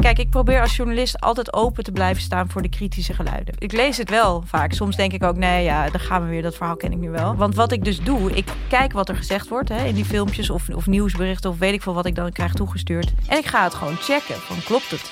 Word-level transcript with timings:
Kijk, 0.00 0.18
ik 0.18 0.30
probeer 0.30 0.60
als 0.60 0.76
journalist 0.76 1.20
altijd 1.20 1.52
open 1.52 1.84
te 1.84 1.92
blijven 1.92 2.22
staan 2.22 2.50
voor 2.50 2.62
de 2.62 2.68
kritische 2.68 3.14
geluiden. 3.14 3.54
Ik 3.58 3.72
lees 3.72 3.96
het 3.96 4.10
wel 4.10 4.42
vaak. 4.46 4.72
Soms 4.72 4.96
denk 4.96 5.12
ik 5.12 5.22
ook, 5.22 5.36
nee, 5.36 5.64
ja, 5.64 5.90
daar 5.90 6.00
gaan 6.00 6.22
we 6.22 6.28
weer. 6.28 6.42
Dat 6.42 6.56
verhaal 6.56 6.76
ken 6.76 6.92
ik 6.92 6.98
nu 6.98 7.10
wel. 7.10 7.36
Want 7.36 7.54
wat 7.54 7.72
ik 7.72 7.84
dus 7.84 8.00
doe, 8.00 8.32
ik 8.32 8.52
kijk 8.68 8.92
wat 8.92 9.08
er 9.08 9.16
gezegd 9.16 9.48
wordt 9.48 9.68
hè, 9.68 9.84
in 9.84 9.94
die 9.94 10.04
filmpjes 10.04 10.50
of, 10.50 10.68
of 10.68 10.86
nieuwsberichten 10.86 11.50
of 11.50 11.58
weet 11.58 11.72
ik 11.72 11.82
veel 11.82 11.94
wat 11.94 12.06
ik 12.06 12.14
dan 12.14 12.32
krijg 12.32 12.52
toegestuurd. 12.52 13.12
En 13.26 13.38
ik 13.38 13.46
ga 13.46 13.64
het 13.64 13.74
gewoon 13.74 13.96
checken. 13.96 14.36
Klopt 14.64 14.90
het? 14.90 15.10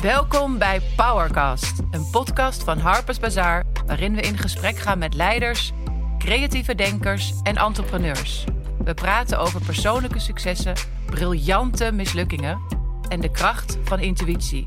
Welkom 0.00 0.58
bij 0.58 0.80
Powercast, 0.96 1.78
een 1.90 2.10
podcast 2.10 2.64
van 2.64 2.78
Harper's 2.78 3.18
Bazaar, 3.18 3.64
waarin 3.86 4.14
we 4.14 4.20
in 4.20 4.38
gesprek 4.38 4.76
gaan 4.76 4.98
met 4.98 5.14
leiders, 5.14 5.72
creatieve 6.18 6.74
denkers 6.74 7.34
en 7.42 7.56
entrepreneurs. 7.56 8.44
We 8.84 8.94
praten 8.94 9.38
over 9.38 9.60
persoonlijke 9.60 10.18
successen, 10.18 10.74
briljante 11.06 11.92
mislukkingen 11.92 12.81
en 13.08 13.20
de 13.20 13.30
kracht 13.30 13.78
van 13.84 14.00
intuïtie. 14.00 14.62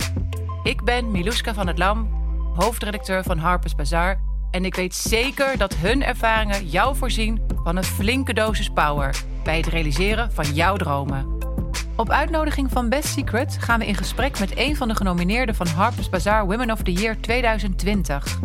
Ik 0.64 0.84
ben 0.84 1.12
Miluska 1.12 1.54
van 1.54 1.68
het 1.68 1.78
Lam, 1.78 2.10
hoofdredacteur 2.56 3.24
van 3.24 3.38
Harper's 3.38 3.76
Bazaar. 3.76 4.20
En 4.52 4.66
ik 4.66 4.76
weet 4.76 4.96
zeker 4.96 5.58
dat 5.58 5.76
hun 5.76 6.04
ervaringen 6.04 6.68
jou 6.68 6.96
voorzien 6.96 7.42
van 7.64 7.76
een 7.76 7.84
flinke 7.84 8.34
dosis 8.34 8.70
power 8.70 9.16
bij 9.44 9.58
het 9.58 9.66
realiseren 9.66 10.32
van 10.32 10.54
jouw 10.54 10.76
dromen. 10.76 11.36
Op 11.96 12.10
uitnodiging 12.10 12.72
van 12.72 12.90
Best 12.90 13.08
Secret 13.08 13.58
gaan 13.60 13.80
we 13.80 13.86
in 13.86 13.96
gesprek 13.96 14.40
met 14.40 14.58
een 14.58 14.76
van 14.76 14.88
de 14.88 14.96
genomineerden 14.96 15.56
van 15.56 15.68
Harper's 15.68 16.10
Bazaar 16.10 16.46
Women 16.46 16.72
of 16.72 16.82
the 16.82 16.94
Year 16.94 17.20
2020. 17.20 18.40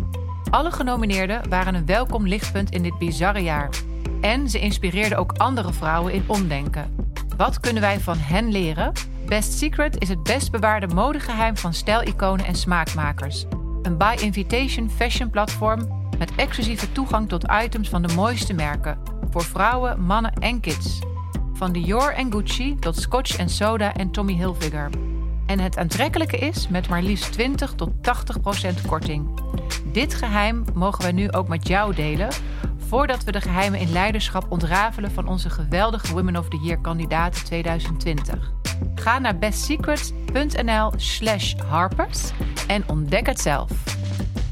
Alle 0.51 0.71
genomineerden 0.71 1.49
waren 1.49 1.75
een 1.75 1.87
welkom 1.87 2.27
lichtpunt 2.27 2.71
in 2.71 2.83
dit 2.83 2.99
bizarre 2.99 3.43
jaar. 3.43 3.69
En 4.21 4.49
ze 4.49 4.59
inspireerden 4.59 5.19
ook 5.19 5.33
andere 5.33 5.73
vrouwen 5.73 6.13
in 6.13 6.25
omdenken. 6.27 6.97
Wat 7.37 7.61
kunnen 7.61 7.83
wij 7.83 8.01
van 8.01 8.17
hen 8.19 8.53
leren? 8.53 8.93
Best 9.31 9.53
Secret 9.53 10.03
is 10.03 10.09
het 10.09 10.23
best 10.23 10.51
bewaarde 10.51 10.95
modegeheim 10.95 11.57
van 11.57 11.75
stijliconen 11.75 12.47
en 12.47 12.55
smaakmakers. 12.55 13.45
Een 13.83 13.97
by 13.97 14.17
invitation 14.21 14.91
fashion 14.91 15.31
platform 15.31 16.09
met 16.19 16.35
exclusieve 16.37 16.93
toegang 16.93 17.29
tot 17.29 17.45
items 17.65 17.89
van 17.89 18.03
de 18.03 18.15
mooiste 18.15 18.53
merken 18.53 18.99
voor 19.31 19.45
vrouwen, 19.45 20.01
mannen 20.01 20.33
en 20.33 20.61
kids. 20.61 20.99
Van 21.53 21.73
Dior 21.73 22.13
en 22.13 22.33
Gucci 22.33 22.77
tot 22.79 22.97
Scotch 22.97 23.37
en 23.37 23.49
Soda 23.49 23.95
en 23.95 24.11
Tommy 24.11 24.33
Hilfiger. 24.33 24.91
En 25.47 25.59
het 25.59 25.79
aantrekkelijke 25.79 26.37
is 26.37 26.69
met 26.69 26.89
maar 26.89 27.03
liefst 27.03 27.33
20 27.33 27.73
tot 27.73 27.91
80 28.03 28.41
procent 28.41 28.81
korting. 28.81 29.41
Dit 29.93 30.15
geheim 30.15 30.65
mogen 30.75 31.03
wij 31.03 31.13
nu 31.13 31.33
ook 31.33 31.49
met 31.49 31.69
jou 31.69 31.95
delen, 31.95 32.29
voordat 32.91 33.25
we 33.25 33.33
de 33.33 33.41
geheimen 33.41 33.81
in 33.81 33.93
leiderschap 33.93 34.47
ontrafelen 34.49 35.11
van 35.11 35.29
onze 35.29 35.51
geweldige 35.51 36.13
Women 36.13 36.37
of 36.37 36.49
the 36.49 36.61
Year 36.63 36.79
kandidaten 36.79 37.45
2020. 37.45 38.53
Ga 38.95 39.19
naar 39.19 39.39
bestsecrets.nl 39.39 40.93
slash 40.97 41.55
harpers 41.55 42.31
en 42.67 42.89
ontdek 42.89 43.27
het 43.27 43.41
zelf. 43.41 43.71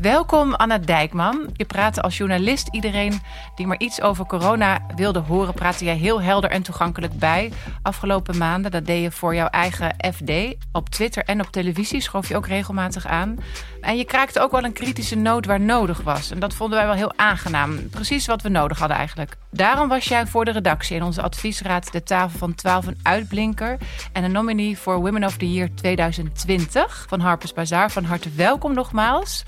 Welkom 0.00 0.54
Anna 0.54 0.78
Dijkman. 0.78 1.48
Je 1.52 1.64
praatte 1.64 2.02
als 2.02 2.16
journalist 2.16 2.68
iedereen 2.70 3.20
die 3.54 3.66
maar 3.66 3.78
iets 3.78 4.00
over 4.00 4.26
corona 4.26 4.80
wilde 4.96 5.18
horen, 5.18 5.54
praatte 5.54 5.84
jij 5.84 5.96
heel 5.96 6.22
helder 6.22 6.50
en 6.50 6.62
toegankelijk 6.62 7.18
bij. 7.18 7.52
Afgelopen 7.82 8.38
maanden, 8.38 8.70
dat 8.70 8.86
deed 8.86 9.02
je 9.02 9.10
voor 9.10 9.34
jouw 9.34 9.46
eigen 9.46 9.94
FD. 10.14 10.56
Op 10.72 10.88
Twitter 10.88 11.24
en 11.24 11.40
op 11.40 11.46
televisie 11.46 12.00
schoof 12.00 12.28
je 12.28 12.36
ook 12.36 12.46
regelmatig 12.46 13.06
aan. 13.06 13.38
En 13.80 13.96
je 13.96 14.04
kraakte 14.04 14.40
ook 14.40 14.50
wel 14.50 14.64
een 14.64 14.72
kritische 14.72 15.16
noot 15.16 15.46
waar 15.46 15.60
nodig 15.60 16.00
was. 16.00 16.30
En 16.30 16.38
dat 16.38 16.54
vonden 16.54 16.78
wij 16.78 16.86
wel 16.86 16.96
heel 16.96 17.12
aangenaam. 17.16 17.88
Precies 17.90 18.26
wat 18.26 18.42
we 18.42 18.48
nodig 18.48 18.78
hadden 18.78 18.96
eigenlijk. 18.96 19.36
Daarom 19.50 19.88
was 19.88 20.04
jij 20.04 20.26
voor 20.26 20.44
de 20.44 20.50
redactie 20.50 20.96
in 20.96 21.02
onze 21.02 21.22
adviesraad 21.22 21.92
de 21.92 22.02
tafel 22.02 22.38
van 22.38 22.54
12 22.54 22.86
een 22.86 22.98
uitblinker. 23.02 23.76
En 24.12 24.24
een 24.24 24.32
nominee 24.32 24.78
voor 24.78 25.00
Women 25.00 25.24
of 25.24 25.36
the 25.36 25.52
Year 25.52 25.68
2020 25.74 27.06
van 27.08 27.20
Harper's 27.20 27.52
Bazaar. 27.52 27.90
Van 27.90 28.04
harte 28.04 28.30
welkom 28.30 28.74
nogmaals. 28.74 29.44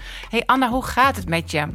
Anna, 0.46 0.68
hoe 0.68 0.84
gaat 0.84 1.16
het 1.16 1.28
met 1.28 1.50
je? 1.50 1.66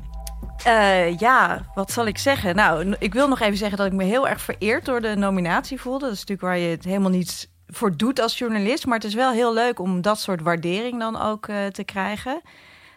Uh, 0.68 1.18
ja, 1.18 1.66
wat 1.74 1.92
zal 1.92 2.06
ik 2.06 2.18
zeggen? 2.18 2.56
Nou, 2.56 2.96
ik 3.00 3.14
wil 3.14 3.28
nog 3.28 3.40
even 3.40 3.58
zeggen 3.58 3.78
dat 3.78 3.88
ik 3.88 3.94
me 3.94 4.04
heel 4.04 4.28
erg 4.28 4.42
vereerd 4.42 4.86
door 4.86 5.02
de 5.02 5.16
nominatie 5.16 5.82
voelde. 5.82 6.06
Dat 6.06 6.14
is 6.14 6.20
natuurlijk 6.20 6.48
waar 6.48 6.58
je 6.58 6.70
het 6.70 6.84
helemaal 6.84 7.10
niet 7.10 7.50
voor 7.68 7.98
doet 7.98 8.20
als 8.20 8.38
journalist. 8.38 8.86
Maar 8.86 8.96
het 8.96 9.08
is 9.08 9.14
wel 9.14 9.32
heel 9.32 9.54
leuk 9.54 9.80
om 9.80 10.02
dat 10.02 10.20
soort 10.20 10.42
waardering 10.42 11.00
dan 11.00 11.22
ook 11.22 11.48
uh, 11.48 11.66
te 11.66 11.84
krijgen. 11.84 12.42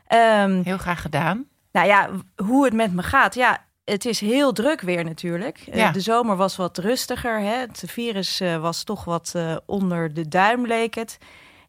Um, 0.09 0.63
heel 0.65 0.79
graag 0.79 1.01
gedaan. 1.01 1.45
Nou 1.73 1.87
ja, 1.87 2.09
hoe 2.37 2.65
het 2.65 2.75
met 2.75 2.93
me 2.93 3.03
gaat. 3.03 3.35
Ja, 3.35 3.65
het 3.85 4.05
is 4.05 4.21
heel 4.21 4.53
druk 4.53 4.81
weer 4.81 5.05
natuurlijk. 5.05 5.59
Ja. 5.73 5.87
Uh, 5.87 5.93
de 5.93 6.01
zomer 6.01 6.37
was 6.37 6.57
wat 6.57 6.79
rustiger. 6.79 7.41
Hè? 7.41 7.57
Het 7.59 7.83
virus 7.87 8.41
uh, 8.41 8.57
was 8.57 8.85
toch 8.85 9.05
wat 9.05 9.35
onder 9.67 10.15
de 10.15 10.29
duim, 10.29 10.67
leek 10.67 10.95
het. 10.95 11.19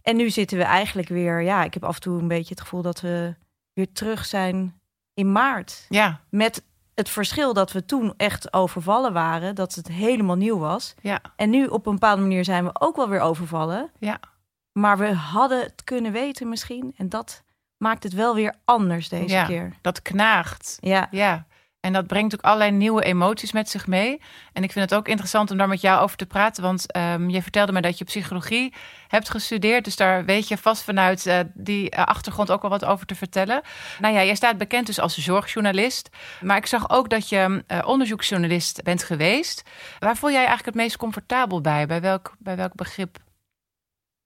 En 0.01 0.15
nu 0.15 0.29
zitten 0.29 0.57
we 0.57 0.63
eigenlijk 0.63 1.07
weer... 1.07 1.41
Ja, 1.41 1.63
ik 1.63 1.73
heb 1.73 1.83
af 1.83 1.95
en 1.95 2.01
toe 2.01 2.19
een 2.19 2.27
beetje 2.27 2.53
het 2.53 2.61
gevoel 2.61 2.81
dat 2.81 3.01
we 3.01 3.35
weer 3.79 3.93
terug 3.93 4.25
zijn 4.25 4.81
in 5.13 5.31
maart. 5.31 5.85
Ja. 5.89 6.19
Met 6.29 6.63
het 6.93 7.09
verschil 7.09 7.53
dat 7.53 7.71
we 7.71 7.85
toen 7.85 8.13
echt 8.17 8.53
overvallen 8.53 9.13
waren, 9.13 9.55
dat 9.55 9.75
het 9.75 9.87
helemaal 9.87 10.35
nieuw 10.35 10.57
was. 10.57 10.93
Ja. 11.01 11.21
En 11.35 11.49
nu 11.49 11.65
op 11.65 11.85
een 11.85 11.93
bepaalde 11.93 12.21
manier 12.21 12.43
zijn 12.43 12.63
we 12.63 12.79
ook 12.79 12.95
wel 12.95 13.09
weer 13.09 13.19
overvallen. 13.19 13.91
Ja. 13.99 14.19
Maar 14.71 14.97
we 14.97 15.13
hadden 15.13 15.59
het 15.59 15.83
kunnen 15.83 16.11
weten 16.11 16.49
misschien. 16.49 16.93
En 16.97 17.09
dat 17.09 17.43
maakt 17.77 18.03
het 18.03 18.13
wel 18.13 18.35
weer 18.35 18.55
anders 18.65 19.09
deze 19.09 19.33
ja, 19.33 19.45
keer. 19.45 19.73
Dat 19.81 20.01
knaagt. 20.01 20.77
Ja. 20.79 21.07
ja. 21.11 21.47
En 21.79 21.93
dat 21.93 22.07
brengt 22.07 22.33
ook 22.33 22.41
allerlei 22.41 22.71
nieuwe 22.71 23.03
emoties 23.03 23.51
met 23.51 23.69
zich 23.69 23.87
mee. 23.87 24.21
En 24.53 24.63
ik 24.63 24.71
vind 24.71 24.89
het 24.89 24.99
ook 24.99 25.07
interessant 25.07 25.51
om 25.51 25.57
daar 25.57 25.67
met 25.67 25.81
jou 25.81 26.01
over 26.01 26.17
te 26.17 26.25
praten. 26.25 26.63
Want 26.63 26.97
um, 26.97 27.29
je 27.29 27.41
vertelde 27.41 27.71
me 27.71 27.81
dat 27.81 27.97
je 27.97 28.03
psychologie 28.03 28.73
hebt 29.07 29.29
gestudeerd. 29.29 29.83
Dus 29.83 29.95
daar 29.95 30.25
weet 30.25 30.47
je 30.47 30.57
vast 30.57 30.83
vanuit 30.83 31.25
uh, 31.25 31.39
die 31.53 31.95
uh, 31.95 32.05
achtergrond 32.05 32.51
ook 32.51 32.61
wel 32.61 32.71
wat 32.71 32.85
over 32.85 33.05
te 33.05 33.15
vertellen. 33.15 33.61
Nou 33.99 34.13
ja, 34.13 34.23
jij 34.23 34.35
staat 34.35 34.57
bekend 34.57 34.85
dus 34.85 34.99
als 34.99 35.17
zorgjournalist. 35.17 36.09
Maar 36.41 36.57
ik 36.57 36.65
zag 36.65 36.89
ook 36.89 37.09
dat 37.09 37.29
je 37.29 37.63
uh, 37.67 37.79
onderzoeksjournalist 37.85 38.83
bent 38.83 39.03
geweest. 39.03 39.69
Waar 39.99 40.17
voel 40.17 40.29
jij 40.29 40.45
eigenlijk 40.45 40.67
het 40.67 40.83
meest 40.83 40.97
comfortabel 40.97 41.61
bij? 41.61 41.85
Bij 41.85 42.01
welk, 42.01 42.35
bij 42.39 42.55
welk 42.55 42.75
begrip? 42.75 43.17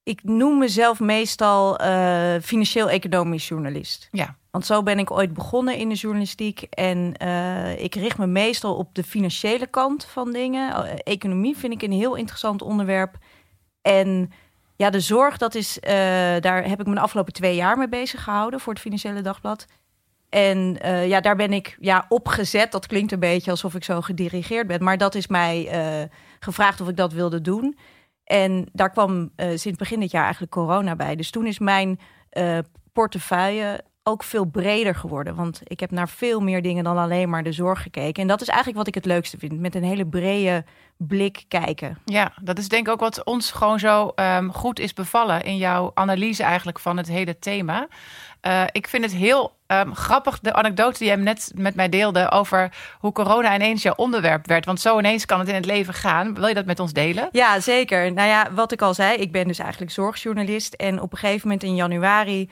Ik 0.03 0.23
noem 0.23 0.57
mezelf 0.57 0.99
meestal 0.99 1.81
uh, 1.81 2.35
financieel-economisch 2.41 3.47
journalist. 3.47 4.07
Ja. 4.11 4.35
Want 4.53 4.65
zo 4.65 4.83
ben 4.83 4.99
ik 4.99 5.11
ooit 5.11 5.33
begonnen 5.33 5.77
in 5.77 5.89
de 5.89 5.95
journalistiek. 5.95 6.61
En 6.61 7.13
uh, 7.23 7.83
ik 7.83 7.95
richt 7.95 8.17
me 8.17 8.27
meestal 8.27 8.75
op 8.75 8.95
de 8.95 9.03
financiële 9.03 9.67
kant 9.67 10.05
van 10.05 10.31
dingen. 10.31 10.69
Uh, 10.69 10.91
economie 11.03 11.57
vind 11.57 11.73
ik 11.73 11.81
een 11.81 11.91
heel 11.91 12.15
interessant 12.15 12.61
onderwerp. 12.61 13.17
En 13.81 14.31
ja, 14.75 14.89
de 14.89 14.99
zorg, 14.99 15.37
dat 15.37 15.55
is, 15.55 15.77
uh, 15.77 15.91
daar 16.39 16.67
heb 16.67 16.79
ik 16.79 16.87
me 16.87 16.93
de 16.93 16.99
afgelopen 16.99 17.33
twee 17.33 17.55
jaar 17.55 17.77
mee 17.77 17.89
bezig 17.89 18.23
gehouden 18.23 18.59
voor 18.59 18.73
het 18.73 18.81
Financiële 18.81 19.21
Dagblad. 19.21 19.65
En 20.29 20.77
ja, 21.07 21.21
daar 21.21 21.35
ben 21.35 21.53
ik 21.53 21.77
ja, 21.79 22.05
opgezet. 22.09 22.71
Dat 22.71 22.87
klinkt 22.87 23.11
een 23.11 23.19
beetje 23.19 23.51
alsof 23.51 23.75
ik 23.75 23.83
zo 23.83 24.01
gedirigeerd 24.01 24.67
ben. 24.67 24.83
Maar 24.83 24.97
dat 24.97 25.15
is 25.15 25.27
mij 25.27 25.69
gevraagd 26.39 26.81
of 26.81 26.87
ik 26.87 26.97
dat 26.97 27.13
wilde 27.13 27.41
doen. 27.41 27.77
En 28.23 28.69
daar 28.71 28.89
kwam 28.89 29.31
sinds 29.35 29.77
begin 29.77 29.99
dit 29.99 30.11
jaar 30.11 30.23
eigenlijk 30.23 30.51
corona 30.51 30.95
bij. 30.95 31.15
Dus 31.15 31.29
toen 31.29 31.45
is 31.45 31.59
mijn 31.59 31.99
portefeuille 32.93 33.83
ook 34.03 34.23
veel 34.23 34.45
breder 34.45 34.95
geworden. 34.95 35.35
Want 35.35 35.61
ik 35.63 35.79
heb 35.79 35.91
naar 35.91 36.09
veel 36.09 36.39
meer 36.39 36.61
dingen 36.61 36.83
dan 36.83 36.97
alleen 36.97 37.29
maar 37.29 37.43
de 37.43 37.51
zorg 37.51 37.81
gekeken. 37.81 38.21
En 38.21 38.27
dat 38.27 38.41
is 38.41 38.47
eigenlijk 38.47 38.77
wat 38.77 38.87
ik 38.87 38.95
het 38.95 39.05
leukste 39.05 39.37
vind. 39.37 39.59
Met 39.59 39.75
een 39.75 39.83
hele 39.83 40.05
brede 40.05 40.63
blik 40.97 41.43
kijken. 41.47 41.97
Ja, 42.05 42.31
dat 42.41 42.57
is 42.57 42.67
denk 42.67 42.87
ik 42.87 42.93
ook 42.93 42.99
wat 42.99 43.23
ons 43.23 43.51
gewoon 43.51 43.79
zo 43.79 44.11
um, 44.15 44.53
goed 44.53 44.79
is 44.79 44.93
bevallen 44.93 45.43
in 45.43 45.57
jouw 45.57 45.91
analyse 45.93 46.43
eigenlijk 46.43 46.79
van 46.79 46.97
het 46.97 47.07
hele 47.07 47.39
thema. 47.39 47.87
Uh, 48.47 48.63
ik 48.71 48.87
vind 48.87 49.03
het 49.03 49.13
heel 49.13 49.55
um, 49.67 49.95
grappig, 49.95 50.39
de 50.39 50.53
anekdote 50.53 50.99
die 50.99 51.09
je 51.09 51.15
net 51.15 51.51
met 51.55 51.75
mij 51.75 51.89
deelde 51.89 52.31
over 52.31 52.71
hoe 52.99 53.11
corona 53.11 53.55
ineens 53.55 53.81
jouw 53.81 53.93
onderwerp 53.95 54.47
werd. 54.47 54.65
Want 54.65 54.79
zo 54.79 54.99
ineens 54.99 55.25
kan 55.25 55.39
het 55.39 55.47
in 55.47 55.55
het 55.55 55.65
leven 55.65 55.93
gaan. 55.93 56.33
Wil 56.33 56.47
je 56.47 56.53
dat 56.53 56.65
met 56.65 56.79
ons 56.79 56.93
delen? 56.93 57.29
Ja, 57.31 57.59
zeker. 57.59 58.13
Nou 58.13 58.27
ja, 58.27 58.53
wat 58.53 58.71
ik 58.71 58.81
al 58.81 58.93
zei, 58.93 59.17
ik 59.17 59.31
ben 59.31 59.47
dus 59.47 59.59
eigenlijk 59.59 59.91
zorgjournalist. 59.91 60.73
En 60.73 61.01
op 61.01 61.11
een 61.11 61.17
gegeven 61.17 61.47
moment 61.47 61.63
in 61.63 61.75
januari 61.75 62.49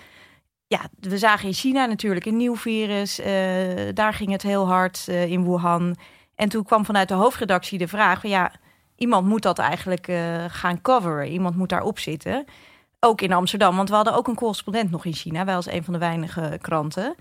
ja, 0.71 0.89
we 0.99 1.17
zagen 1.17 1.47
in 1.47 1.53
China 1.53 1.85
natuurlijk 1.85 2.25
een 2.25 2.37
nieuw 2.37 2.55
virus. 2.55 3.19
Uh, 3.19 3.25
daar 3.93 4.13
ging 4.13 4.31
het 4.31 4.41
heel 4.41 4.67
hard 4.67 5.05
uh, 5.09 5.25
in 5.25 5.43
Wuhan. 5.43 5.95
En 6.35 6.49
toen 6.49 6.63
kwam 6.63 6.85
vanuit 6.85 7.07
de 7.07 7.13
hoofdredactie 7.13 7.77
de 7.77 7.87
vraag: 7.87 8.21
van, 8.21 8.29
ja, 8.29 8.51
iemand 8.95 9.27
moet 9.27 9.41
dat 9.41 9.59
eigenlijk 9.59 10.07
uh, 10.07 10.45
gaan 10.47 10.81
coveren. 10.81 11.27
Iemand 11.27 11.55
moet 11.55 11.69
daarop 11.69 11.99
zitten. 11.99 12.45
Ook 12.99 13.21
in 13.21 13.33
Amsterdam, 13.33 13.75
want 13.75 13.89
we 13.89 13.95
hadden 13.95 14.13
ook 14.13 14.27
een 14.27 14.35
correspondent 14.35 14.91
nog 14.91 15.05
in 15.05 15.13
China. 15.13 15.45
Wij 15.45 15.55
als 15.55 15.71
een 15.71 15.83
van 15.83 15.93
de 15.93 15.99
weinige 15.99 16.57
kranten. 16.61 17.15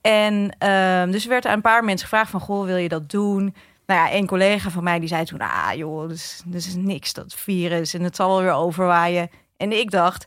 En 0.00 0.56
ehm, 0.58 1.10
dus 1.10 1.22
er 1.22 1.30
werd 1.30 1.46
aan 1.46 1.54
een 1.54 1.60
paar 1.60 1.84
mensen 1.84 2.08
gevraagd: 2.08 2.30
van, 2.30 2.40
Goh, 2.40 2.64
wil 2.64 2.76
je 2.76 2.88
dat 2.88 3.10
doen? 3.10 3.54
Nou 3.86 4.00
ja, 4.00 4.14
een 4.14 4.26
collega 4.26 4.70
van 4.70 4.84
mij 4.84 4.98
die 4.98 5.08
zei 5.08 5.24
toen: 5.24 5.40
Ah, 5.40 5.72
joh, 5.74 6.10
is, 6.10 6.42
dat 6.46 6.54
is 6.54 6.74
niks, 6.74 7.12
dat 7.12 7.34
virus. 7.34 7.94
En 7.94 8.02
het 8.02 8.16
zal 8.16 8.28
wel 8.28 8.42
weer 8.42 8.52
overwaaien. 8.52 9.30
En 9.56 9.72
ik 9.72 9.90
dacht 9.90 10.26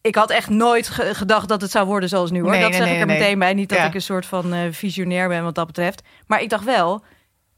ik 0.00 0.14
had 0.14 0.30
echt 0.30 0.48
nooit 0.48 0.88
ge 0.88 1.14
gedacht 1.14 1.48
dat 1.48 1.60
het 1.60 1.70
zou 1.70 1.86
worden 1.86 2.08
zoals 2.08 2.30
nu 2.30 2.40
hoor. 2.40 2.50
Nee, 2.50 2.60
dat 2.60 2.70
nee, 2.70 2.78
zeg 2.78 2.88
nee, 2.88 2.96
ik 2.96 3.02
er 3.02 3.06
meteen 3.06 3.38
bij. 3.38 3.54
Niet 3.54 3.68
dat 3.68 3.78
Ja. 3.78 3.84
ik 3.84 3.94
een 3.94 4.02
soort 4.02 4.26
van 4.26 4.54
uh, 4.54 4.60
visionair 4.70 5.28
ben 5.28 5.42
wat 5.44 5.54
dat 5.54 5.66
betreft. 5.66 6.02
Maar 6.26 6.42
ik 6.42 6.48
dacht 6.50 6.64
wel, 6.64 7.04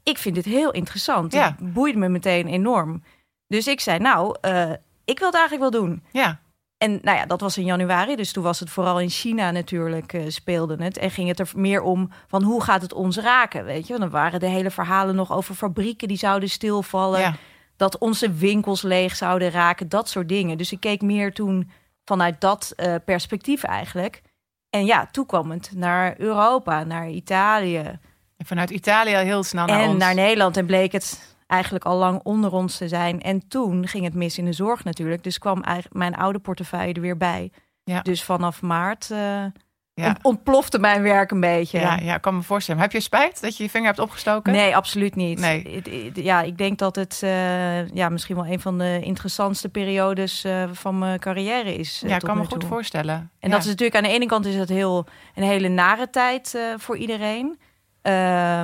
ik 0.03 0.17
vind 0.17 0.35
dit 0.35 0.45
heel 0.45 0.71
interessant. 0.71 1.33
Ja. 1.33 1.55
Het 1.59 1.73
boeide 1.73 1.97
me 1.99 2.09
meteen 2.09 2.47
enorm. 2.47 3.03
Dus 3.47 3.67
ik 3.67 3.79
zei, 3.79 3.99
nou, 3.99 4.37
uh, 4.45 4.69
ik 5.05 5.19
wil 5.19 5.27
het 5.27 5.37
eigenlijk 5.37 5.71
wel 5.71 5.81
doen. 5.81 6.03
Ja, 6.11 6.39
En 6.77 6.99
nou 7.01 7.17
ja, 7.17 7.25
dat 7.25 7.41
was 7.41 7.57
in 7.57 7.65
januari, 7.65 8.15
dus 8.15 8.31
toen 8.31 8.43
was 8.43 8.59
het 8.59 8.69
vooral 8.69 8.99
in 8.99 9.09
China 9.09 9.51
natuurlijk 9.51 10.13
uh, 10.13 10.23
speelde 10.27 10.83
het. 10.83 10.97
En 10.97 11.11
ging 11.11 11.27
het 11.27 11.39
er 11.39 11.49
meer 11.55 11.81
om 11.81 12.11
van 12.27 12.43
hoe 12.43 12.63
gaat 12.63 12.81
het 12.81 12.93
ons 12.93 13.17
raken, 13.17 13.65
weet 13.65 13.87
je. 13.87 13.97
Dan 13.99 14.09
waren 14.09 14.39
de 14.39 14.47
hele 14.47 14.71
verhalen 14.71 15.15
nog 15.15 15.31
over 15.31 15.55
fabrieken 15.55 16.07
die 16.07 16.17
zouden 16.17 16.49
stilvallen. 16.49 17.35
Dat 17.77 17.97
onze 17.97 18.31
winkels 18.31 18.81
leeg 18.81 19.15
zouden 19.15 19.51
raken, 19.51 19.89
dat 19.89 20.09
soort 20.09 20.29
dingen. 20.29 20.57
Dus 20.57 20.71
ik 20.71 20.79
keek 20.79 21.01
meer 21.01 21.33
toen 21.33 21.71
vanuit 22.05 22.41
dat 22.41 22.73
uh, 22.75 22.95
perspectief 23.05 23.63
eigenlijk. 23.63 24.21
En 24.69 24.85
ja, 24.85 25.05
toekomend 25.05 25.71
naar 25.75 26.19
Europa, 26.19 26.83
naar 26.83 27.09
Italië. 27.09 27.99
En 28.37 28.45
vanuit 28.45 28.69
Italië 28.69 29.15
heel 29.15 29.43
snel 29.43 29.65
naar 29.65 29.81
en 29.81 29.97
naar 29.97 30.15
Nederland. 30.15 30.57
En 30.57 30.65
bleek 30.65 30.91
het 30.91 31.35
eigenlijk 31.47 31.85
al 31.85 31.97
lang 31.97 32.19
onder 32.23 32.51
ons 32.51 32.77
te 32.77 32.87
zijn. 32.87 33.21
En 33.21 33.47
toen 33.47 33.87
ging 33.87 34.03
het 34.03 34.13
mis 34.13 34.37
in 34.37 34.45
de 34.45 34.53
zorg 34.53 34.83
natuurlijk. 34.83 35.23
Dus 35.23 35.37
kwam 35.37 35.63
mijn 35.91 36.15
oude 36.15 36.39
portefeuille 36.39 36.93
er 36.93 37.01
weer 37.01 37.17
bij. 37.17 37.51
Ja. 37.83 38.01
Dus 38.01 38.23
vanaf 38.23 38.61
maart 38.61 39.09
uh, 39.11 39.45
ja. 39.93 40.17
ontplofte 40.21 40.79
mijn 40.79 41.01
werk 41.01 41.31
een 41.31 41.39
beetje. 41.39 41.79
Ja, 41.79 41.97
ja, 42.01 42.15
ik 42.15 42.21
kan 42.21 42.35
me 42.35 42.41
voorstellen. 42.41 42.81
Heb 42.81 42.91
je 42.91 42.99
spijt 42.99 43.41
dat 43.41 43.57
je 43.57 43.63
je 43.63 43.69
vinger 43.69 43.87
hebt 43.87 43.99
opgestoken? 43.99 44.53
Nee, 44.53 44.75
absoluut 44.75 45.15
niet. 45.15 45.39
Nee. 45.39 45.81
Ja, 46.13 46.41
ik 46.41 46.57
denk 46.57 46.77
dat 46.77 46.95
het 46.95 47.21
uh, 47.23 47.87
ja, 47.87 48.09
misschien 48.09 48.35
wel 48.35 48.47
een 48.47 48.59
van 48.59 48.77
de 48.77 48.99
interessantste 49.03 49.69
periodes 49.69 50.45
uh, 50.45 50.63
van 50.71 50.99
mijn 50.99 51.19
carrière 51.19 51.75
is. 51.75 52.03
ja, 52.05 52.15
ik 52.15 52.21
kan 52.21 52.37
me 52.37 52.45
goed 52.45 52.65
voorstellen. 52.65 53.31
En 53.39 53.49
dat 53.49 53.59
is 53.59 53.65
natuurlijk 53.65 53.95
aan 53.95 54.03
de 54.03 54.09
ene 54.09 54.25
kant 54.25 54.45
is 54.45 54.55
het 54.55 54.69
heel 54.69 55.05
een 55.35 55.43
hele 55.43 55.67
nare 55.67 56.09
tijd 56.09 56.57
voor 56.77 56.97
iedereen. 56.97 57.59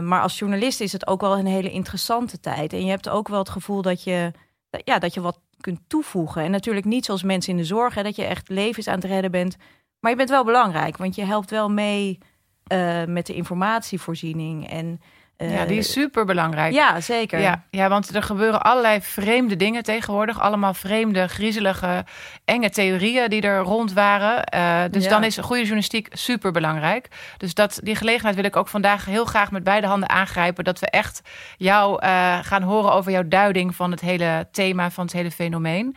Maar 0.07 0.21
als 0.21 0.39
journalist 0.39 0.81
is 0.81 0.91
het 0.91 1.07
ook 1.07 1.21
wel 1.21 1.37
een 1.37 1.45
hele 1.45 1.71
interessante 1.71 2.39
tijd. 2.39 2.73
En 2.73 2.85
je 2.85 2.89
hebt 2.89 3.09
ook 3.09 3.27
wel 3.27 3.39
het 3.39 3.49
gevoel 3.49 3.81
dat 3.81 4.03
je, 4.03 4.31
ja, 4.83 4.99
dat 4.99 5.13
je 5.13 5.21
wat 5.21 5.39
kunt 5.61 5.79
toevoegen. 5.87 6.43
En 6.43 6.51
natuurlijk 6.51 6.85
niet 6.85 7.05
zoals 7.05 7.23
mensen 7.23 7.51
in 7.51 7.57
de 7.57 7.65
zorg, 7.65 7.95
hè, 7.95 8.03
dat 8.03 8.15
je 8.15 8.25
echt 8.25 8.49
levens 8.49 8.87
aan 8.87 8.99
het 8.99 9.03
redden 9.03 9.31
bent. 9.31 9.57
Maar 9.99 10.11
je 10.11 10.17
bent 10.17 10.29
wel 10.29 10.43
belangrijk, 10.43 10.97
want 10.97 11.15
je 11.15 11.25
helpt 11.25 11.49
wel 11.49 11.69
mee 11.69 12.19
uh, 12.73 13.03
met 13.03 13.25
de 13.25 13.33
informatievoorziening. 13.33 14.69
En 14.69 15.01
ja, 15.37 15.65
die 15.65 15.77
is 15.77 15.87
eh, 15.87 16.01
super 16.01 16.25
belangrijk. 16.25 16.73
Ja, 16.73 17.01
zeker. 17.01 17.39
Ja, 17.39 17.63
ja, 17.71 17.89
want 17.89 18.15
er 18.15 18.23
gebeuren 18.23 18.61
allerlei 18.61 19.01
vreemde 19.01 19.55
dingen 19.55 19.83
tegenwoordig. 19.83 20.39
Allemaal 20.39 20.73
vreemde, 20.73 21.27
griezelige, 21.27 22.05
enge 22.45 22.69
theorieën 22.69 23.29
die 23.29 23.41
er 23.41 23.59
rond 23.59 23.93
waren. 23.93 24.43
Uh, 24.55 24.91
dus 24.91 25.07
dan 25.07 25.23
is 25.23 25.37
goede 25.37 25.61
journalistiek 25.61 26.07
super 26.11 26.51
belangrijk. 26.51 27.07
Dus 27.37 27.53
dat, 27.53 27.79
die 27.83 27.95
gelegenheid 27.95 28.35
wil 28.35 28.45
ik 28.45 28.55
ook 28.55 28.67
vandaag 28.67 29.05
heel 29.05 29.25
graag 29.25 29.51
met 29.51 29.63
beide 29.63 29.87
handen 29.87 30.09
aangrijpen. 30.09 30.63
Dat 30.63 30.79
we 30.79 30.89
echt 30.89 31.21
jou 31.57 32.05
gaan 32.43 32.61
horen 32.61 32.93
over 32.93 33.11
jouw 33.11 33.27
duiding 33.27 33.75
van 33.75 33.91
het 33.91 34.01
hele 34.01 34.47
thema, 34.51 34.91
van 34.91 35.03
het 35.03 35.13
hele 35.13 35.31
fenomeen. 35.31 35.95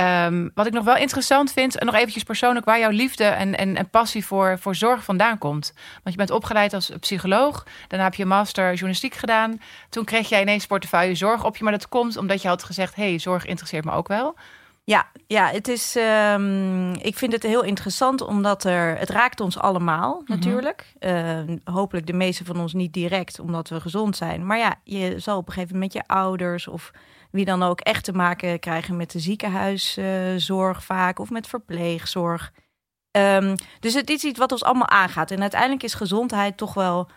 Um, 0.00 0.50
wat 0.54 0.66
ik 0.66 0.72
nog 0.72 0.84
wel 0.84 0.96
interessant 0.96 1.52
vind, 1.52 1.78
en 1.78 1.86
nog 1.86 1.94
eventjes 1.94 2.22
persoonlijk, 2.22 2.66
waar 2.66 2.78
jouw 2.78 2.90
liefde 2.90 3.24
en, 3.24 3.58
en, 3.58 3.76
en, 3.76 3.90
passie 3.90 4.26
voor, 4.26 4.58
voor 4.58 4.74
zorg 4.74 5.04
vandaan 5.04 5.38
komt. 5.38 5.72
Want 5.92 6.10
je 6.10 6.16
bent 6.16 6.30
opgeleid 6.30 6.74
als 6.74 6.90
psycholoog, 7.00 7.66
daarna 7.88 8.04
heb 8.04 8.14
je 8.14 8.26
master 8.26 8.68
journalistiek 8.68 9.14
gedaan. 9.14 9.60
Toen 9.88 10.04
kreeg 10.04 10.28
jij 10.28 10.40
ineens 10.40 10.66
portefeuille 10.66 11.14
zorg 11.14 11.44
op 11.44 11.56
je, 11.56 11.64
maar 11.64 11.72
dat 11.72 11.88
komt 11.88 12.16
omdat 12.16 12.42
je 12.42 12.48
had 12.48 12.64
gezegd: 12.64 12.94
hey, 12.94 13.18
zorg 13.18 13.46
interesseert 13.46 13.84
me 13.84 13.92
ook 13.92 14.08
wel. 14.08 14.36
Ja, 14.84 15.06
ja 15.26 15.50
het 15.50 15.68
is, 15.68 15.96
um, 16.34 16.94
ik 16.94 17.18
vind 17.18 17.32
het 17.32 17.42
heel 17.42 17.62
interessant 17.62 18.20
omdat 18.20 18.64
er, 18.64 18.98
het 18.98 19.10
raakt 19.10 19.40
ons 19.40 19.58
allemaal 19.58 20.20
mhm. 20.20 20.32
natuurlijk. 20.32 20.92
Uh, 21.00 21.38
hopelijk 21.64 22.06
de 22.06 22.12
meeste 22.12 22.44
van 22.44 22.60
ons 22.60 22.72
niet 22.72 22.92
direct, 22.92 23.40
omdat 23.40 23.68
we 23.68 23.80
gezond 23.80 24.16
zijn. 24.16 24.46
Maar 24.46 24.58
ja, 24.58 24.74
je 24.84 25.18
zal 25.18 25.36
op 25.36 25.46
een 25.46 25.52
gegeven 25.52 25.74
moment 25.74 25.94
met 25.94 26.02
je 26.02 26.14
ouders 26.14 26.68
of 26.68 26.92
wie 27.32 27.44
dan 27.44 27.62
ook 27.62 27.80
echt 27.80 28.04
te 28.04 28.12
maken 28.12 28.58
krijgen 28.58 28.96
met 28.96 29.10
de 29.10 29.18
ziekenhuiszorg 29.18 30.84
vaak 30.84 31.18
of 31.18 31.30
met 31.30 31.46
verpleegzorg. 31.46 32.52
Um, 33.16 33.54
dus 33.80 33.94
het 33.94 34.10
is 34.10 34.24
iets 34.24 34.38
wat 34.38 34.52
ons 34.52 34.64
allemaal 34.64 34.88
aangaat. 34.88 35.30
En 35.30 35.40
uiteindelijk 35.40 35.82
is 35.82 35.94
gezondheid 35.94 36.56
toch 36.56 36.74
wel 36.74 37.10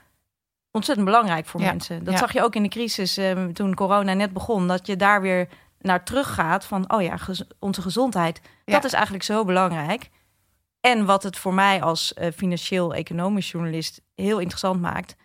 ontzettend 0.72 1.08
belangrijk 1.08 1.46
voor 1.46 1.60
mensen. 1.60 2.04
Dat 2.04 2.18
zag 2.18 2.34
je 2.34 2.44
ook 2.44 2.56
in 2.56 2.64
de 2.64 2.70
crisis 2.70 3.18
um, 3.18 3.54
toen 3.54 3.76
corona 3.76 4.14
net 4.14 4.34
begon. 4.34 4.68
Dat 4.68 4.88
je 4.88 4.96
daar 4.96 5.22
weer 5.22 5.48
naar 5.80 6.04
terug 6.04 6.34
gaat 6.34 6.66
van, 6.66 6.94
oh 6.94 7.02
ja, 7.02 7.18
onze 7.60 7.82
gezondheid. 7.82 8.42
Dat 8.66 8.84
is 8.84 8.94
eigenlijk 8.94 9.24
zo 9.24 9.46
belangrijk. 9.46 10.10
En 10.80 11.06
wat 11.06 11.24
het 11.24 11.38
voor 11.38 11.54
mij 11.54 11.82
als 11.82 12.14
uh, 12.18 12.32
financieel-economisch 12.36 13.52
journalist 13.52 14.02
heel 14.16 14.40
interessant 14.40 14.82
maakt. 14.82 15.16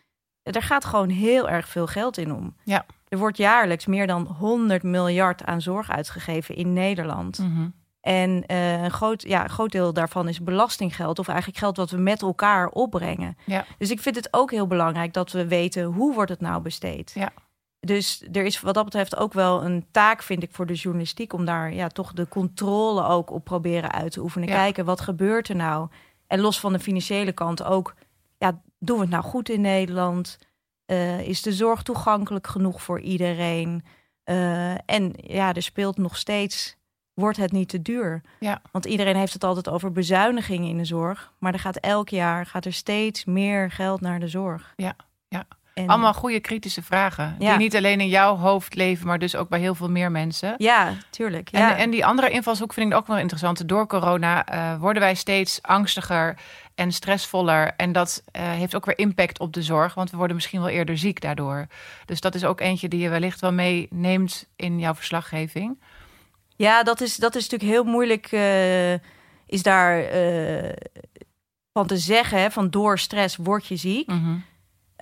Er 0.42 0.62
gaat 0.62 0.84
gewoon 0.84 1.08
heel 1.08 1.48
erg 1.48 1.68
veel 1.68 1.86
geld 1.86 2.18
in 2.18 2.34
om. 2.34 2.56
Ja. 2.64 2.86
Er 3.10 3.18
wordt 3.18 3.36
jaarlijks 3.36 3.86
meer 3.86 4.06
dan 4.06 4.26
100 4.38 4.82
miljard 4.82 5.44
aan 5.44 5.60
zorg 5.60 5.90
uitgegeven 5.90 6.54
in 6.54 6.72
Nederland. 6.72 7.38
Mhm. 7.38 7.68
En 8.00 8.44
uh, 8.46 8.82
een 8.82 8.90
groot, 8.90 9.22
ja, 9.22 9.48
groot 9.48 9.72
deel 9.72 9.92
daarvan 9.92 10.28
is 10.28 10.42
belastinggeld, 10.42 11.18
of 11.18 11.28
eigenlijk 11.28 11.58
geld 11.58 11.76
wat 11.76 11.90
we 11.90 11.96
met 11.96 12.22
elkaar 12.22 12.68
opbrengen. 12.68 13.36
Ja. 13.46 13.64
Dus 13.78 13.90
ik 13.90 14.00
vind 14.00 14.16
het 14.16 14.28
ook 14.30 14.50
heel 14.50 14.66
belangrijk 14.66 15.12
dat 15.12 15.32
we 15.32 15.46
weten 15.46 15.84
hoe 15.84 16.14
wordt 16.14 16.30
het 16.30 16.40
nou 16.40 16.62
besteed. 16.62 17.12
Ja. 17.14 17.32
Dus 17.80 18.24
er 18.32 18.44
is 18.44 18.60
wat 18.60 18.74
dat 18.74 18.84
betreft 18.84 19.16
ook 19.16 19.32
wel 19.32 19.64
een 19.64 19.86
taak, 19.90 20.22
vind 20.22 20.42
ik, 20.42 20.52
voor 20.52 20.66
de 20.66 20.74
journalistiek 20.74 21.32
om 21.32 21.44
daar 21.44 21.74
ja, 21.74 21.88
toch 21.88 22.12
de 22.12 22.28
controle 22.28 23.04
ook 23.04 23.30
op 23.30 23.44
proberen 23.44 23.92
uit 23.92 24.12
te 24.12 24.20
oefenen. 24.20 24.48
Kijken 24.48 24.84
wat 24.84 25.00
gebeurt 25.00 25.48
er 25.48 25.56
nou. 25.56 25.88
En 26.26 26.40
los 26.40 26.60
van 26.60 26.72
de 26.72 26.78
financiële 26.78 27.32
kant 27.32 27.62
ook, 27.62 27.94
ja, 28.38 28.60
doen 28.78 28.96
we 28.96 29.02
het 29.02 29.10
nou 29.10 29.24
goed 29.24 29.48
in 29.48 29.60
Nederland? 29.60 30.38
Uh, 30.90 31.20
is 31.20 31.42
de 31.42 31.52
zorg 31.52 31.82
toegankelijk 31.82 32.46
genoeg 32.46 32.82
voor 32.82 33.00
iedereen? 33.00 33.84
Uh, 34.24 34.70
en 34.70 35.12
ja, 35.16 35.54
er 35.54 35.62
speelt 35.62 35.96
nog 35.96 36.16
steeds, 36.16 36.76
wordt 37.14 37.36
het 37.36 37.52
niet 37.52 37.68
te 37.68 37.82
duur? 37.82 38.22
Ja. 38.40 38.62
Want 38.72 38.84
iedereen 38.84 39.16
heeft 39.16 39.32
het 39.32 39.44
altijd 39.44 39.68
over 39.68 39.92
bezuinigingen 39.92 40.68
in 40.68 40.76
de 40.76 40.84
zorg. 40.84 41.32
Maar 41.38 41.52
er 41.52 41.58
gaat 41.58 41.76
elk 41.76 42.08
jaar 42.08 42.46
gaat 42.46 42.64
er 42.64 42.72
steeds 42.72 43.24
meer 43.24 43.70
geld 43.70 44.00
naar 44.00 44.20
de 44.20 44.28
zorg. 44.28 44.72
Ja, 44.76 44.96
ja. 45.28 45.46
Allemaal 45.74 46.14
goede 46.14 46.40
kritische 46.40 46.82
vragen. 46.82 47.36
Die 47.38 47.50
niet 47.50 47.76
alleen 47.76 48.00
in 48.00 48.08
jouw 48.08 48.36
hoofd 48.36 48.74
leven, 48.74 49.06
maar 49.06 49.18
dus 49.18 49.36
ook 49.36 49.48
bij 49.48 49.60
heel 49.60 49.74
veel 49.74 49.90
meer 49.90 50.10
mensen. 50.10 50.54
Ja, 50.58 50.92
tuurlijk. 51.10 51.50
Ja. 51.50 51.70
En, 51.70 51.76
en 51.76 51.90
die 51.90 52.06
andere 52.06 52.30
invalshoek 52.30 52.72
vind 52.72 52.92
ik 52.92 52.98
ook 52.98 53.06
wel 53.06 53.18
interessant. 53.18 53.68
Door 53.68 53.86
corona 53.86 54.52
uh, 54.52 54.80
worden 54.80 55.02
wij 55.02 55.14
steeds 55.14 55.62
angstiger 55.62 56.38
en 56.74 56.92
stressvoller. 56.92 57.72
En 57.76 57.92
dat 57.92 58.22
uh, 58.36 58.42
heeft 58.42 58.74
ook 58.74 58.84
weer 58.84 58.98
impact 58.98 59.38
op 59.38 59.52
de 59.52 59.62
zorg, 59.62 59.94
want 59.94 60.10
we 60.10 60.16
worden 60.16 60.36
misschien 60.36 60.60
wel 60.60 60.68
eerder 60.68 60.98
ziek 60.98 61.20
daardoor. 61.20 61.66
Dus 62.04 62.20
dat 62.20 62.34
is 62.34 62.44
ook 62.44 62.60
eentje 62.60 62.88
die 62.88 63.00
je 63.00 63.08
wellicht 63.08 63.40
wel 63.40 63.52
meeneemt 63.52 64.48
in 64.56 64.78
jouw 64.78 64.94
verslaggeving. 64.94 65.82
Ja, 66.56 66.82
dat 66.82 67.00
is, 67.00 67.16
dat 67.16 67.34
is 67.34 67.48
natuurlijk 67.48 67.70
heel 67.70 67.92
moeilijk. 67.92 68.32
Uh, 68.32 68.92
is 69.46 69.62
daar 69.62 70.04
van 71.72 71.86
te 71.86 71.96
zeggen, 71.96 72.52
van 72.52 72.70
door 72.70 72.98
stress 72.98 73.36
word 73.36 73.66
je 73.66 73.76
ziek. 73.76 74.08
Mm 74.08 74.48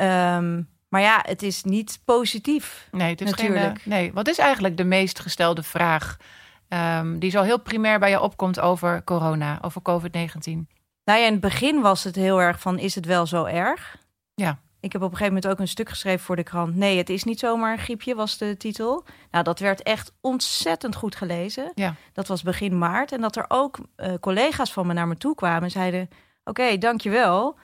Um, 0.00 0.68
maar 0.88 1.00
ja, 1.00 1.22
het 1.22 1.42
is 1.42 1.62
niet 1.62 2.00
positief. 2.04 2.88
Nee, 2.90 3.10
het 3.10 3.20
is 3.20 3.30
natuurlijk. 3.30 3.80
Geen, 3.80 3.92
nee, 3.92 4.12
wat 4.12 4.28
is 4.28 4.38
eigenlijk 4.38 4.76
de 4.76 4.84
meest 4.84 5.20
gestelde 5.20 5.62
vraag 5.62 6.16
um, 6.68 7.18
die 7.18 7.30
zo 7.30 7.42
heel 7.42 7.60
primair 7.60 7.98
bij 7.98 8.10
je 8.10 8.20
opkomt 8.20 8.60
over 8.60 9.04
corona, 9.04 9.58
over 9.62 9.80
COVID-19? 9.80 10.42
Nou 11.04 11.20
ja, 11.20 11.26
in 11.26 11.32
het 11.32 11.40
begin 11.40 11.80
was 11.80 12.04
het 12.04 12.14
heel 12.14 12.40
erg 12.40 12.60
van: 12.60 12.78
is 12.78 12.94
het 12.94 13.06
wel 13.06 13.26
zo 13.26 13.44
erg? 13.44 13.96
Ja. 14.34 14.58
Ik 14.80 14.92
heb 14.92 15.02
op 15.02 15.10
een 15.10 15.16
gegeven 15.16 15.34
moment 15.34 15.52
ook 15.52 15.60
een 15.60 15.68
stuk 15.68 15.88
geschreven 15.88 16.24
voor 16.24 16.36
de 16.36 16.42
krant. 16.42 16.76
Nee, 16.76 16.98
het 16.98 17.10
is 17.10 17.24
niet 17.24 17.38
zomaar 17.38 17.72
een 17.72 17.78
griepje, 17.78 18.14
was 18.14 18.38
de 18.38 18.56
titel. 18.56 19.04
Nou, 19.30 19.44
dat 19.44 19.58
werd 19.58 19.82
echt 19.82 20.12
ontzettend 20.20 20.94
goed 20.94 21.16
gelezen. 21.16 21.72
Ja. 21.74 21.94
Dat 22.12 22.26
was 22.26 22.42
begin 22.42 22.78
maart. 22.78 23.12
En 23.12 23.20
dat 23.20 23.36
er 23.36 23.44
ook 23.48 23.78
uh, 23.96 24.14
collega's 24.20 24.72
van 24.72 24.86
me 24.86 24.92
naar 24.92 25.08
me 25.08 25.16
toe 25.16 25.34
kwamen 25.34 25.62
en 25.62 25.70
zeiden: 25.70 26.08
Oké, 26.44 26.60
okay, 26.60 26.78
dankjewel. 26.78 27.58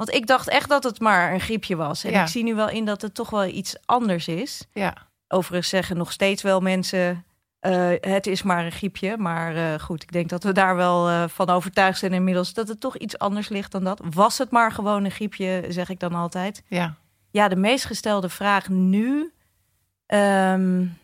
Want 0.00 0.12
ik 0.12 0.26
dacht 0.26 0.48
echt 0.48 0.68
dat 0.68 0.84
het 0.84 1.00
maar 1.00 1.32
een 1.32 1.40
griepje 1.40 1.76
was. 1.76 2.04
En 2.04 2.20
ik 2.20 2.26
zie 2.26 2.42
nu 2.42 2.54
wel 2.54 2.68
in 2.68 2.84
dat 2.84 3.02
het 3.02 3.14
toch 3.14 3.30
wel 3.30 3.44
iets 3.44 3.76
anders 3.84 4.28
is. 4.28 4.66
Ja. 4.72 4.96
Overigens 5.28 5.68
zeggen 5.68 5.96
nog 5.96 6.12
steeds 6.12 6.42
wel 6.42 6.60
mensen... 6.60 7.24
Uh, 7.60 7.92
het 8.00 8.26
is 8.26 8.42
maar 8.42 8.64
een 8.64 8.72
griepje. 8.72 9.16
Maar 9.16 9.56
uh, 9.56 9.74
goed, 9.80 10.02
ik 10.02 10.12
denk 10.12 10.28
dat 10.28 10.44
we 10.44 10.52
daar 10.52 10.76
wel 10.76 11.10
uh, 11.10 11.24
van 11.28 11.48
overtuigd 11.48 11.98
zijn 11.98 12.12
inmiddels... 12.12 12.52
dat 12.52 12.68
het 12.68 12.80
toch 12.80 12.96
iets 12.96 13.18
anders 13.18 13.48
ligt 13.48 13.72
dan 13.72 13.84
dat. 13.84 14.00
Was 14.10 14.38
het 14.38 14.50
maar 14.50 14.72
gewoon 14.72 15.04
een 15.04 15.10
griepje, 15.10 15.64
zeg 15.68 15.88
ik 15.88 16.00
dan 16.00 16.14
altijd. 16.14 16.62
Ja, 16.66 16.94
ja 17.30 17.48
de 17.48 17.56
meest 17.56 17.84
gestelde 17.84 18.28
vraag 18.28 18.68
nu... 18.68 19.32
Um, 20.06 20.98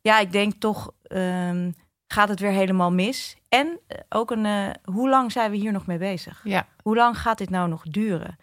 ja, 0.00 0.18
ik 0.18 0.32
denk 0.32 0.52
toch... 0.58 0.90
Um, 1.08 1.74
gaat 2.06 2.28
het 2.28 2.40
weer 2.40 2.50
helemaal 2.50 2.92
mis? 2.92 3.36
En 3.48 3.80
ook 4.08 4.30
een, 4.30 4.74
hoe 4.84 5.08
lang 5.08 5.32
zijn 5.32 5.50
we 5.50 5.56
hier 5.56 5.72
nog 5.72 5.86
mee 5.86 5.98
bezig? 5.98 6.40
Ja. 6.44 6.66
Hoe 6.82 6.96
lang 6.96 7.18
gaat 7.18 7.38
dit 7.38 7.50
nou 7.50 7.68
nog 7.68 7.82
duren? 7.82 8.38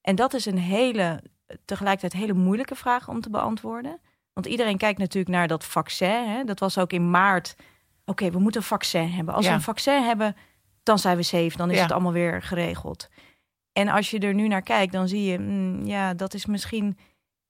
En 0.00 0.14
dat 0.14 0.34
is 0.34 0.46
een 0.46 0.58
hele, 0.58 1.22
tegelijkertijd 1.64 2.22
hele 2.22 2.38
moeilijke 2.38 2.74
vraag 2.74 3.08
om 3.08 3.20
te 3.20 3.30
beantwoorden. 3.30 4.00
Want 4.32 4.46
iedereen 4.46 4.76
kijkt 4.76 4.98
natuurlijk 4.98 5.34
naar 5.34 5.48
dat 5.48 5.64
vaccin. 5.64 6.28
Hè? 6.28 6.44
Dat 6.44 6.60
was 6.60 6.78
ook 6.78 6.92
in 6.92 7.10
maart. 7.10 7.56
Oké, 8.04 8.30
we 8.30 8.38
moeten 8.38 8.60
een 8.60 8.66
vaccin 8.66 9.10
hebben. 9.10 9.34
Als 9.34 9.46
we 9.46 9.52
een 9.52 9.60
vaccin 9.60 10.02
hebben, 10.02 10.36
dan 10.82 10.98
zijn 10.98 11.16
we 11.16 11.22
safe. 11.22 11.56
Dan 11.56 11.70
is 11.70 11.80
het 11.80 11.92
allemaal 11.92 12.12
weer 12.12 12.42
geregeld. 12.42 13.08
En 13.72 13.88
als 13.88 14.10
je 14.10 14.18
er 14.18 14.34
nu 14.34 14.48
naar 14.48 14.62
kijkt, 14.62 14.92
dan 14.92 15.08
zie 15.08 15.24
je, 15.24 15.38
mm, 15.38 15.84
ja, 15.84 16.14
dat 16.14 16.34
is 16.34 16.46
misschien 16.46 16.98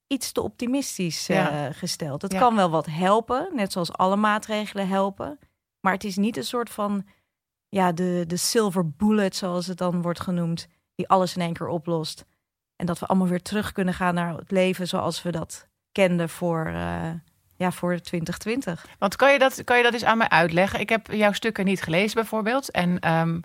iets 0.07 0.33
te 0.33 0.43
optimistisch 0.43 1.31
uh, 1.31 1.67
gesteld. 1.71 2.23
Het 2.23 2.35
kan 2.35 2.57
wel 2.57 2.71
wat 2.71 2.87
helpen, 2.87 3.49
net 3.53 3.73
zoals 3.73 3.93
alle 3.93 4.17
maatregelen 4.17 4.89
helpen. 4.89 5.39
Maar 5.87 5.95
het 5.95 6.05
is 6.05 6.17
niet 6.17 6.37
een 6.37 6.45
soort 6.45 6.71
van 6.71 7.07
ja, 7.69 7.93
de, 7.93 8.25
de 8.27 8.37
silver 8.37 8.91
bullet, 8.91 9.37
zoals 9.37 9.67
het 9.67 9.79
dan 9.79 10.03
wordt 10.03 10.21
genoemd, 10.21 10.69
die 10.95 11.09
alles 11.09 11.37
in 11.37 11.43
één 11.43 11.53
keer 11.53 11.69
oplost. 11.69 12.25
En 12.77 12.87
dat 12.87 12.99
we 12.99 13.07
allemaal 13.07 13.29
weer 13.29 13.43
terug 13.43 13.73
kunnen 13.73 13.95
gaan 13.95 14.15
naar 14.15 14.37
het 14.37 14.51
leven 14.51 14.89
zoals 14.89 15.23
we 15.23 15.31
dat 15.31 15.69
kenden 15.93 16.29
voor, 16.29 16.67
uh, 16.67 17.11
ja, 17.57 17.73
voor 17.73 18.01
2020. 18.01 18.87
Want 18.99 19.17
kan 19.17 19.33
je, 19.33 19.39
dat, 19.39 19.65
kan 19.65 19.77
je 19.77 19.83
dat 19.83 19.93
eens 19.93 20.05
aan 20.05 20.19
mij 20.19 20.29
uitleggen? 20.29 20.81
Ik 20.81 20.89
heb 20.89 21.13
jouw 21.13 21.33
stukken 21.33 21.65
niet 21.65 21.83
gelezen 21.83 22.15
bijvoorbeeld. 22.15 22.71
En 22.71 23.13
um, 23.13 23.43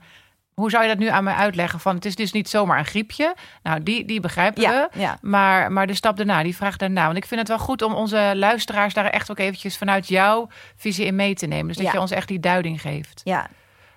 hoe 0.61 0.69
zou 0.69 0.83
je 0.83 0.89
dat 0.89 0.97
nu 0.97 1.07
aan 1.07 1.23
mij 1.23 1.33
uitleggen? 1.33 1.79
Van 1.79 1.95
het 1.95 2.05
is 2.05 2.15
dus 2.15 2.31
niet 2.31 2.49
zomaar 2.49 2.79
een 2.79 2.85
griepje. 2.85 3.35
Nou, 3.63 3.83
die, 3.83 4.05
die 4.05 4.19
begrijpen 4.19 4.63
we. 4.63 4.89
Ja. 4.93 5.17
Maar, 5.21 5.71
maar 5.71 5.87
de 5.87 5.93
stap 5.93 6.17
daarna, 6.17 6.43
die 6.43 6.55
vraag 6.55 6.77
daarna. 6.77 7.05
Want 7.05 7.17
ik 7.17 7.25
vind 7.25 7.39
het 7.39 7.49
wel 7.49 7.59
goed 7.59 7.81
om 7.81 7.93
onze 7.93 8.31
luisteraars 8.35 8.93
daar 8.93 9.05
echt 9.05 9.31
ook 9.31 9.39
eventjes 9.39 9.77
vanuit 9.77 10.07
jouw 10.07 10.47
visie 10.75 11.05
in 11.05 11.15
mee 11.15 11.35
te 11.35 11.45
nemen. 11.45 11.67
Dus 11.67 11.83
dat 11.83 11.91
je 11.91 11.99
ons 11.99 12.11
echt 12.11 12.27
die 12.27 12.39
duiding 12.39 12.81
geeft. 12.81 13.21
Ja, 13.23 13.47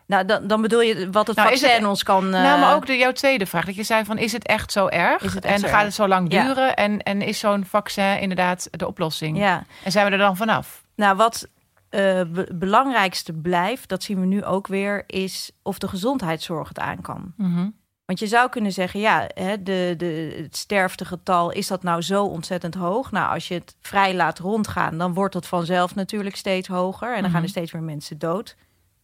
nou, 0.06 0.24
dan, 0.24 0.46
dan 0.46 0.62
bedoel 0.62 0.80
je 0.80 1.10
wat 1.10 1.26
het 1.26 1.36
nou, 1.36 1.48
vaccin 1.48 1.70
het, 1.70 1.84
ons 1.84 2.02
kan... 2.02 2.24
Uh... 2.24 2.30
Nou, 2.30 2.60
maar 2.60 2.74
ook 2.74 2.86
de, 2.86 2.96
jouw 2.96 3.12
tweede 3.12 3.46
vraag. 3.46 3.64
Dat 3.64 3.74
je 3.74 3.82
zei 3.82 4.04
van, 4.04 4.18
is 4.18 4.32
het 4.32 4.46
echt 4.46 4.72
zo 4.72 4.86
erg? 4.86 5.22
Is 5.22 5.34
het 5.34 5.44
en 5.44 5.60
gaat 5.60 5.70
erg? 5.70 5.82
het 5.82 5.94
zo 5.94 6.08
lang 6.08 6.28
duren? 6.28 6.74
En, 6.74 7.02
en 7.02 7.22
is 7.22 7.38
zo'n 7.38 7.64
vaccin 7.68 8.20
inderdaad 8.20 8.68
de 8.70 8.86
oplossing? 8.86 9.38
Ja. 9.38 9.64
En 9.84 9.92
zijn 9.92 10.06
we 10.06 10.12
er 10.12 10.18
dan 10.18 10.36
vanaf? 10.36 10.82
Nou, 10.96 11.16
wat 11.16 11.48
uh, 11.94 12.20
belangrijkste 12.54 13.32
blijft, 13.32 13.88
dat 13.88 14.02
zien 14.02 14.20
we 14.20 14.26
nu 14.26 14.44
ook 14.44 14.66
weer, 14.66 15.04
is 15.06 15.50
of 15.62 15.78
de 15.78 15.88
gezondheidszorg 15.88 16.68
het 16.68 16.78
aan 16.78 17.00
kan. 17.00 17.32
Mhm. 17.36 17.68
Want 18.04 18.18
je 18.18 18.26
zou 18.26 18.48
kunnen 18.48 18.72
zeggen, 18.72 19.00
ja, 19.00 19.28
hè, 19.34 19.62
de, 19.62 19.94
de, 19.96 20.36
het 20.42 20.56
sterftegetal, 20.56 21.50
is 21.50 21.66
dat 21.66 21.82
nou 21.82 22.02
zo 22.02 22.24
ontzettend 22.24 22.74
hoog? 22.74 23.10
Nou, 23.10 23.34
als 23.34 23.48
je 23.48 23.54
het 23.54 23.76
vrij 23.80 24.14
laat 24.14 24.38
rondgaan, 24.38 24.98
dan 24.98 25.14
wordt 25.14 25.34
het 25.34 25.46
vanzelf 25.46 25.94
natuurlijk 25.94 26.36
steeds 26.36 26.68
hoger. 26.68 27.08
En 27.14 27.22
dan 27.22 27.30
gaan 27.30 27.34
er 27.34 27.40
Mhm. 27.40 27.48
steeds 27.50 27.72
meer 27.72 27.82
mensen 27.82 28.18
dood. 28.18 28.56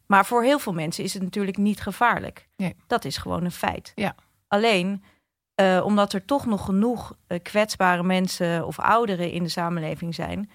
Maar 0.07 0.27
voor 0.27 0.43
heel 0.43 0.59
veel 0.59 0.73
mensen 0.73 1.05
is 1.05 1.15
het 1.15 1.23
natuurlijk 1.23 1.57
niet 1.57 1.81
gevaarlijk. 1.81 2.49
Nee. 2.57 2.77
Dat 2.87 3.05
is 3.05 3.17
gewoon 3.17 3.45
een 3.45 3.51
feit. 3.51 3.93
Ja. 3.95 4.15
Alleen, 4.49 5.05
eh, 5.55 5.81
omdat 5.85 6.13
er 6.13 6.25
toch 6.25 6.47
nog 6.47 6.65
genoeg 6.65 7.17
eh, 7.27 7.39
kwetsbare 7.43 8.03
mensen 8.03 8.67
of 8.67 8.79
ouderen 8.79 9.31
in 9.33 9.43
de 9.43 9.49
samenleving 9.49 10.15
zijn, 10.15 10.51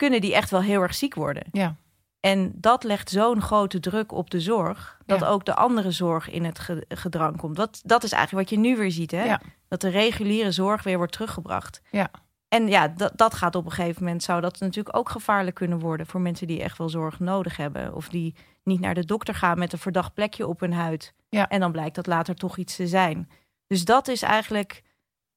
kunnen 0.00 0.20
die 0.20 0.34
echt 0.34 0.50
wel 0.50 0.62
heel 0.62 0.80
erg 0.82 0.94
ziek 0.94 1.14
worden. 1.14 1.44
Ja. 1.52 1.76
En 2.20 2.52
dat 2.54 2.84
legt 2.84 3.10
zo'n 3.10 3.40
grote 3.42 3.80
druk 3.80 4.12
op 4.12 4.30
de 4.30 4.40
zorg, 4.40 4.98
dat 5.06 5.20
Ja. 5.20 5.26
ook 5.26 5.44
de 5.44 5.54
andere 5.54 5.90
zorg 5.90 6.30
in 6.30 6.44
het 6.44 6.58
ge- 6.58 6.84
gedrang 6.88 7.36
komt. 7.36 7.56
Dat, 7.56 7.80
dat 7.84 8.02
is 8.04 8.12
eigenlijk 8.12 8.48
wat 8.48 8.58
je 8.58 8.68
nu 8.68 8.76
weer 8.76 8.90
ziet, 8.90 9.10
hè? 9.10 9.24
Ja. 9.24 9.40
Dat 9.68 9.80
de 9.80 9.88
reguliere 9.88 10.50
zorg 10.50 10.82
weer 10.82 10.96
wordt 10.96 11.12
teruggebracht. 11.12 11.82
Ja. 11.90 12.10
En 12.48 12.68
ja, 12.68 12.88
dat, 12.88 13.12
dat 13.16 13.34
gaat 13.34 13.54
op 13.54 13.64
een 13.64 13.70
gegeven 13.72 14.02
moment, 14.04 14.22
zou 14.22 14.40
dat 14.40 14.60
natuurlijk 14.60 14.96
ook 14.96 15.08
gevaarlijk 15.08 15.56
kunnen 15.56 15.78
worden 15.78 16.06
voor 16.06 16.20
mensen 16.20 16.46
die 16.46 16.62
echt 16.62 16.78
wel 16.78 16.88
zorg 16.88 17.18
nodig 17.20 17.56
hebben. 17.56 17.94
Of 17.94 18.08
die 18.08 18.34
niet 18.64 18.80
naar 18.80 18.94
de 18.94 19.04
dokter 19.04 19.34
gaan 19.34 19.58
met 19.58 19.72
een 19.72 19.78
verdacht 19.78 20.14
plekje 20.14 20.46
op 20.46 20.60
hun 20.60 20.72
huid. 20.72 21.14
Ja. 21.28 21.48
En 21.48 21.60
dan 21.60 21.72
blijkt 21.72 21.94
dat 21.94 22.06
later 22.06 22.34
toch 22.34 22.56
iets 22.56 22.76
te 22.76 22.86
zijn. 22.86 23.30
Dus 23.66 23.84
dat 23.84 24.08
is 24.08 24.22
eigenlijk 24.22 24.82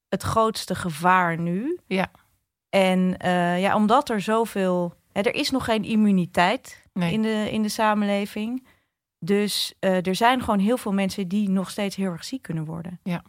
het 0.08 0.22
grootste 0.22 0.74
gevaar 0.74 1.38
nu. 1.38 1.78
Ja. 1.86 2.10
En 2.74 3.16
eh, 3.16 3.60
ja, 3.60 3.74
omdat 3.76 4.08
er 4.08 4.20
zoveel. 4.20 4.94
Hè, 5.12 5.20
er 5.20 5.34
is 5.34 5.50
nog 5.50 5.64
geen 5.64 5.84
immuniteit 5.84 6.82
Nee. 6.92 7.12
in, 7.12 7.22
de, 7.22 7.48
in 7.50 7.62
de 7.62 7.68
samenleving. 7.68 8.66
Dus 9.18 9.74
eh, 9.78 10.06
er 10.06 10.14
zijn 10.14 10.40
gewoon 10.40 10.58
heel 10.58 10.76
veel 10.76 10.92
mensen 10.92 11.28
die 11.28 11.48
nog 11.50 11.70
steeds 11.70 11.96
heel 11.96 12.10
erg 12.10 12.24
ziek 12.24 12.42
kunnen 12.42 12.64
worden. 12.64 13.00
Ja. 13.02 13.22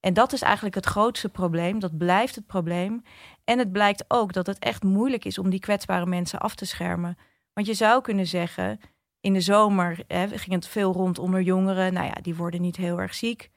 En 0.00 0.14
dat 0.14 0.32
is 0.32 0.42
eigenlijk 0.42 0.74
het 0.74 0.86
grootste 0.86 1.28
probleem. 1.28 1.78
Dat 1.78 1.98
blijft 1.98 2.34
het 2.34 2.46
probleem. 2.46 3.02
En 3.44 3.58
het 3.58 3.72
blijkt 3.72 4.04
ook 4.08 4.32
dat 4.32 4.46
het 4.46 4.58
echt 4.58 4.82
moeilijk 4.82 5.24
is 5.24 5.38
om 5.38 5.50
die 5.50 5.60
kwetsbare 5.60 6.06
mensen 6.06 6.38
af 6.38 6.54
te 6.54 6.64
schermen. 6.64 7.18
Want 7.52 7.66
je 7.66 7.74
zou 7.74 8.02
kunnen 8.02 8.26
zeggen, 8.26 8.80
in 9.20 9.32
de 9.32 9.40
zomer 9.40 10.04
hè, 10.06 10.28
ging 10.28 10.54
het 10.54 10.68
veel 10.68 10.92
rond 10.92 11.18
onder 11.18 11.42
jongeren. 11.42 11.92
Nou 11.92 12.06
ja, 12.06 12.16
die 12.22 12.34
worden 12.34 12.60
niet 12.60 12.76
heel 12.76 13.00
erg 13.00 13.14
ziek. 13.14 13.50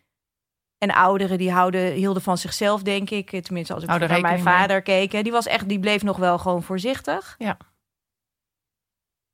En 0.84 0.94
ouderen 0.94 1.38
die 1.38 1.52
houden, 1.52 1.92
hielden 1.94 2.22
van 2.22 2.38
zichzelf, 2.38 2.82
denk 2.82 3.10
ik. 3.10 3.44
Tenminste, 3.44 3.74
als 3.74 3.84
ik 3.84 3.90
naar 3.90 4.22
mijn 4.22 4.40
vader 4.40 4.82
keek. 4.82 5.12
hè, 5.12 5.22
Die, 5.22 5.32
was 5.32 5.46
echt, 5.48 5.70
die 5.70 5.80
bleef 5.80 6.04
nog 6.04 6.18
wel 6.18 6.38
gewoon 6.38 6.63
voorzichtig. 6.63 7.36
Ja. 7.38 7.58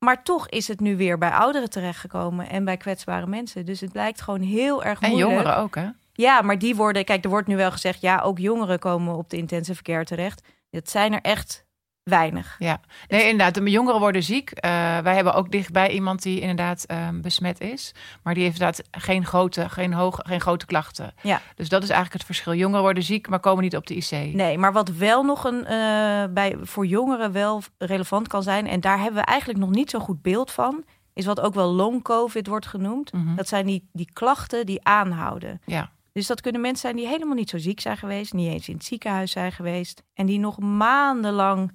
Maar 0.05 0.23
toch 0.23 0.49
is 0.49 0.67
het 0.67 0.79
nu 0.79 0.97
weer 0.97 1.17
bij 1.17 1.29
ouderen 1.29 1.69
terechtgekomen 1.69 2.49
en 2.49 2.65
bij 2.65 2.77
kwetsbare 2.77 3.27
mensen. 3.27 3.65
Dus 3.65 3.79
het 3.79 3.91
blijkt 3.91 4.21
gewoon 4.21 4.41
heel 4.41 4.83
erg 4.83 4.99
En 4.99 5.09
moeilijk. 5.09 5.31
jongeren 5.31 5.57
ook, 5.57 5.75
hè? 5.75 5.87
Ja, 6.13 6.41
maar 6.41 6.59
die 6.59 6.75
worden, 6.75 7.05
kijk, 7.05 7.23
er 7.23 7.29
wordt 7.29 7.47
nu 7.47 7.55
wel 7.55 7.71
gezegd, 7.71 8.01
ja, 8.01 8.19
ook 8.21 8.37
jongeren 8.39 8.79
komen 8.79 9.15
op 9.15 9.29
de 9.29 9.37
intensive 9.37 9.81
care 9.81 10.05
terecht. 10.05 10.41
Dat 10.69 10.89
zijn 10.89 11.13
er 11.13 11.21
echt 11.21 11.65
weinig. 12.09 12.55
Ja, 12.59 12.79
nee, 13.07 13.21
inderdaad. 13.21 13.53
De 13.53 13.69
jongeren 13.69 13.99
worden 13.99 14.23
ziek. 14.23 14.51
Eh, 14.51 14.71
wij 14.97 15.15
hebben 15.15 15.33
ook 15.33 15.51
dichtbij 15.51 15.89
iemand 15.91 16.21
die 16.21 16.39
inderdaad 16.39 16.83
ehm, 16.85 17.21
besmet 17.21 17.61
is. 17.61 17.93
Maar 18.23 18.33
die 18.33 18.43
heeft 18.43 18.59
inderdaad 18.59 18.87
geen 18.91 19.25
grote, 19.25 19.69
geen, 19.69 19.93
hoge, 19.93 20.23
geen 20.27 20.41
grote 20.41 20.65
klachten. 20.65 21.13
Ja. 21.21 21.41
Dus 21.55 21.69
dat 21.69 21.83
is 21.83 21.89
eigenlijk 21.89 22.17
het 22.17 22.25
verschil. 22.25 22.53
Jongeren 22.53 22.81
worden 22.81 23.03
ziek, 23.03 23.29
maar 23.29 23.39
komen 23.39 23.63
niet 23.63 23.75
op 23.75 23.87
de 23.87 23.95
IC. 23.95 24.33
Nee, 24.33 24.57
maar 24.57 24.73
wat 24.73 24.89
wel 24.89 25.23
nog 25.23 25.43
een, 25.43 25.65
eh, 25.65 26.23
bij, 26.33 26.55
voor 26.61 26.85
jongeren 26.85 27.31
wel 27.31 27.61
relevant 27.77 28.27
kan 28.27 28.43
zijn, 28.43 28.67
en 28.67 28.79
daar 28.79 28.99
hebben 28.99 29.19
we 29.19 29.27
eigenlijk 29.27 29.59
nog 29.59 29.69
niet 29.69 29.89
zo 29.89 29.99
goed 29.99 30.21
beeld 30.21 30.51
van, 30.51 30.83
is 31.13 31.25
wat 31.25 31.39
ook 31.39 31.53
wel 31.53 31.71
long 31.71 32.01
COVID 32.03 32.47
wordt 32.47 32.65
genoemd. 32.65 33.13
Mhm. 33.13 33.35
Dat 33.35 33.47
zijn 33.47 33.65
die, 33.65 33.89
die 33.93 34.09
klachten 34.13 34.65
die 34.65 34.83
aanhouden. 34.83 35.61
Ja, 35.65 35.91
Dus 36.11 36.27
dat 36.27 36.41
kunnen 36.41 36.61
mensen 36.61 36.81
zijn 36.81 36.95
die 36.95 37.07
helemaal 37.07 37.35
niet 37.35 37.49
zo 37.49 37.57
ziek 37.57 37.79
zijn 37.79 37.97
geweest, 37.97 38.33
niet 38.33 38.51
eens 38.51 38.67
in 38.67 38.73
het 38.75 38.85
ziekenhuis 38.85 39.31
zijn 39.31 39.51
geweest, 39.51 40.03
en 40.13 40.25
die 40.25 40.39
nog 40.39 40.59
maandenlang 40.59 41.71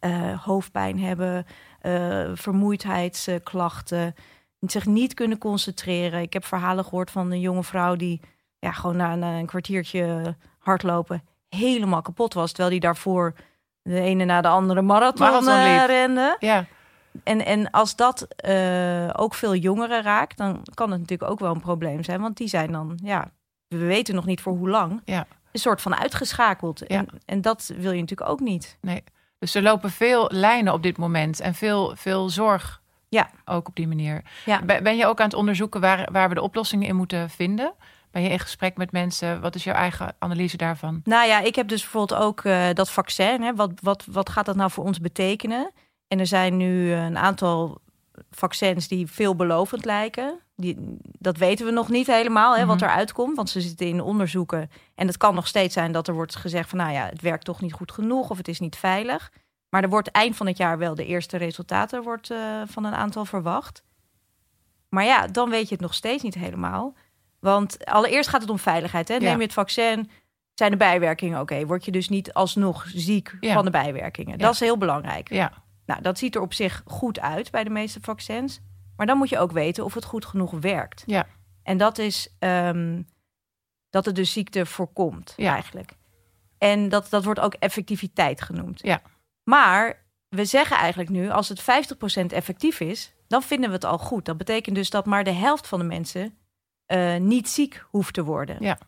eh, 0.00 0.44
hoofdpijn 0.44 0.98
hebben, 1.00 1.46
eh, 1.80 2.30
vermoeidheidsklachten, 2.34 4.14
zich 4.60 4.86
niet 4.86 5.14
kunnen 5.14 5.38
concentreren. 5.38 6.20
Ik 6.20 6.32
heb 6.32 6.44
verhalen 6.44 6.84
gehoord 6.84 7.10
van 7.10 7.30
een 7.30 7.40
jonge 7.40 7.64
vrouw 7.64 7.96
die 7.96 8.20
ja, 8.58 8.72
gewoon 8.72 8.96
na, 8.96 9.12
een 9.38 9.46
kwartiertje 9.46 10.36
hardlopen 10.58 11.22
helemaal 11.48 12.02
kapot 12.02 12.34
was, 12.34 12.48
terwijl 12.48 12.70
die 12.70 12.80
daarvoor 12.80 13.34
de 13.82 14.00
ene 14.00 14.24
na 14.24 14.40
de 14.40 14.48
andere 14.48 14.82
marathon, 14.82 15.26
Marathon 15.26 15.54
eh, 15.54 15.84
rende. 15.86 16.36
ja, 16.38 16.64
En, 17.24 17.44
en 17.44 17.70
als 17.70 17.96
dat 17.96 18.26
ook 19.16 19.34
veel 19.34 19.54
jongeren 19.54 20.02
raakt, 20.02 20.36
dan 20.36 20.62
kan 20.74 20.90
het 20.90 21.00
natuurlijk 21.00 21.30
ook 21.30 21.38
wel 21.40 21.54
een 21.54 21.60
probleem 21.60 22.02
zijn. 22.04 22.20
Want 22.20 22.36
die 22.36 22.48
zijn 22.48 22.72
dan, 22.72 22.98
ja, 23.02 23.30
we 23.68 23.76
weten 23.78 24.14
nog 24.14 24.26
niet 24.26 24.40
voor 24.40 24.56
hoe 24.56 24.68
lang, 24.68 25.00
Ja. 25.04 25.26
een 25.52 25.60
soort 25.60 25.80
van 25.80 25.96
uitgeschakeld. 25.96 26.78
Ja. 26.86 26.86
En, 26.98 27.06
en 27.24 27.40
dat 27.40 27.72
wil 27.76 27.92
je 27.92 28.00
natuurlijk 28.00 28.30
ook 28.30 28.40
niet. 28.40 28.78
nee. 28.80 29.04
Dus 29.40 29.54
er 29.54 29.62
lopen 29.62 29.90
veel 29.90 30.30
lijnen 30.32 30.72
op 30.72 30.82
dit 30.82 30.96
moment 30.96 31.40
en 31.40 31.54
veel, 31.54 31.92
veel 31.96 32.28
zorg 32.28 32.80
Ja. 33.08 33.30
ook 33.44 33.68
op 33.68 33.76
die 33.76 33.88
manier. 33.88 34.22
Ja. 34.44 34.62
Ben 34.82 34.96
je 34.96 35.06
ook 35.06 35.18
aan 35.20 35.26
het 35.26 35.34
onderzoeken 35.34 35.80
waar, 35.80 36.08
waar 36.12 36.28
we 36.28 36.34
de 36.34 36.42
oplossingen 36.42 36.88
in 36.88 36.96
moeten 36.96 37.30
vinden? 37.30 37.72
Ben 38.10 38.22
je 38.22 38.28
in 38.28 38.38
gesprek 38.38 38.76
met 38.76 38.92
mensen? 38.92 39.40
Wat 39.40 39.54
is 39.54 39.64
jouw 39.64 39.74
eigen 39.74 40.14
analyse 40.18 40.56
daarvan? 40.56 41.00
Nou 41.04 41.26
ja, 41.26 41.40
ik 41.40 41.54
heb 41.54 41.68
dus 41.68 41.80
bijvoorbeeld 41.80 42.20
ook 42.20 42.44
eh, 42.44 42.68
dat 42.72 42.90
vaccin. 42.90 43.42
Hè, 43.42 43.54
wat, 43.54 43.70
wat, 43.82 44.04
wat 44.10 44.28
gaat 44.30 44.46
dat 44.46 44.56
nou 44.56 44.70
voor 44.70 44.84
ons 44.84 45.00
betekenen? 45.00 45.70
En 46.08 46.18
er 46.18 46.26
zijn 46.26 46.56
nu 46.56 46.92
een 46.92 47.18
aantal 47.18 47.80
vaccins 48.30 48.88
die 48.88 49.06
veelbelovend 49.06 49.84
lijken. 49.84 50.38
Die, 50.60 50.96
dat 51.18 51.36
weten 51.36 51.66
we 51.66 51.72
nog 51.72 51.88
niet 51.88 52.06
helemaal, 52.06 52.56
hè, 52.56 52.66
wat 52.66 52.76
Mhm. 52.76 52.84
eruit 52.84 53.12
komt. 53.12 53.36
Want 53.36 53.50
ze 53.50 53.60
zitten 53.60 53.86
in 53.86 54.00
onderzoeken. 54.00 54.70
En 54.94 55.06
het 55.06 55.16
kan 55.16 55.34
nog 55.34 55.46
steeds 55.46 55.74
zijn 55.74 55.92
dat 55.92 56.08
er 56.08 56.14
wordt 56.14 56.36
gezegd 56.36 56.68
van... 56.68 56.78
nou 56.78 56.92
ja, 56.92 57.06
het 57.06 57.20
werkt 57.20 57.44
toch 57.44 57.60
niet 57.60 57.72
goed 57.72 57.92
genoeg 57.92 58.30
of 58.30 58.36
het 58.36 58.48
is 58.48 58.60
niet 58.60 58.76
veilig. 58.76 59.32
Maar 59.68 59.82
er 59.82 59.88
wordt 59.88 60.10
eind 60.10 60.36
van 60.36 60.46
het 60.46 60.56
jaar 60.56 60.78
wel 60.78 60.94
de 60.94 61.06
eerste 61.06 61.36
resultaten 61.36 62.02
wordt, 62.02 62.30
eh, 62.30 62.38
van 62.66 62.84
een 62.84 62.94
aantal 62.94 63.24
verwacht. 63.24 63.82
Maar 64.88 65.04
ja, 65.04 65.26
dan 65.26 65.50
weet 65.50 65.68
je 65.68 65.74
het 65.74 65.82
nog 65.82 65.94
steeds 65.94 66.22
niet 66.22 66.34
helemaal. 66.34 66.94
Want 67.40 67.84
allereerst 67.84 68.28
gaat 68.28 68.40
het 68.40 68.50
om 68.50 68.58
veiligheid. 68.58 69.08
Hè? 69.08 69.14
Ja. 69.14 69.20
Neem 69.20 69.36
je 69.36 69.42
het 69.42 69.52
vaccin, 69.52 70.10
zijn 70.54 70.70
de 70.70 70.76
bijwerkingen 70.76 71.40
oké? 71.40 71.66
Word 71.66 71.84
je 71.84 71.90
dus 71.90 72.08
niet 72.08 72.32
alsnog 72.32 72.86
ziek 72.94 73.36
Ja. 73.40 73.52
van 73.54 73.64
de 73.64 73.70
bijwerkingen? 73.70 74.38
Ja. 74.38 74.44
Dat 74.44 74.52
is 74.54 74.60
heel 74.60 74.78
belangrijk. 74.78 75.28
Ja, 75.32 75.52
Nou, 75.86 76.02
dat 76.02 76.18
ziet 76.18 76.34
er 76.34 76.40
op 76.40 76.54
zich 76.54 76.82
goed 76.86 77.20
uit 77.20 77.50
bij 77.50 77.64
de 77.64 77.70
meeste 77.70 77.98
vaccins. 78.02 78.60
Maar 79.00 79.08
dan 79.08 79.18
moet 79.18 79.28
je 79.28 79.38
ook 79.38 79.52
weten 79.52 79.84
of 79.84 79.94
het 79.94 80.04
goed 80.04 80.24
genoeg 80.24 80.50
werkt. 80.50 81.02
Ja. 81.06 81.26
En 81.62 81.76
dat 81.76 81.98
is 81.98 82.34
ehm, 82.38 83.02
dat 83.90 84.04
het 84.04 84.14
dus 84.14 84.32
ziekte 84.32 84.66
voorkomt, 84.66 85.34
Ja. 85.36 85.52
eigenlijk. 85.52 85.92
En 86.58 86.88
dat, 86.88 87.10
dat 87.10 87.24
wordt 87.24 87.40
ook 87.40 87.54
effectiviteit 87.54 88.42
genoemd. 88.42 88.80
Ja. 88.82 89.02
Maar 89.44 90.04
we 90.28 90.44
zeggen 90.44 90.76
eigenlijk 90.76 91.10
nu, 91.10 91.30
als 91.30 91.48
het 91.48 91.60
50% 91.60 91.64
effectief 92.32 92.80
is, 92.80 93.12
dan 93.28 93.42
vinden 93.42 93.68
we 93.68 93.74
het 93.74 93.84
al 93.84 93.98
goed. 93.98 94.24
Dat 94.24 94.36
betekent 94.36 94.76
dus 94.76 94.90
dat 94.90 95.06
maar 95.06 95.24
de 95.24 95.32
helft 95.32 95.66
van 95.66 95.78
de 95.78 95.84
mensen 95.84 96.38
eh, 96.86 97.16
niet 97.16 97.48
ziek 97.48 97.84
hoeft 97.90 98.14
te 98.14 98.24
worden. 98.24 98.56
Ja. 98.60 98.78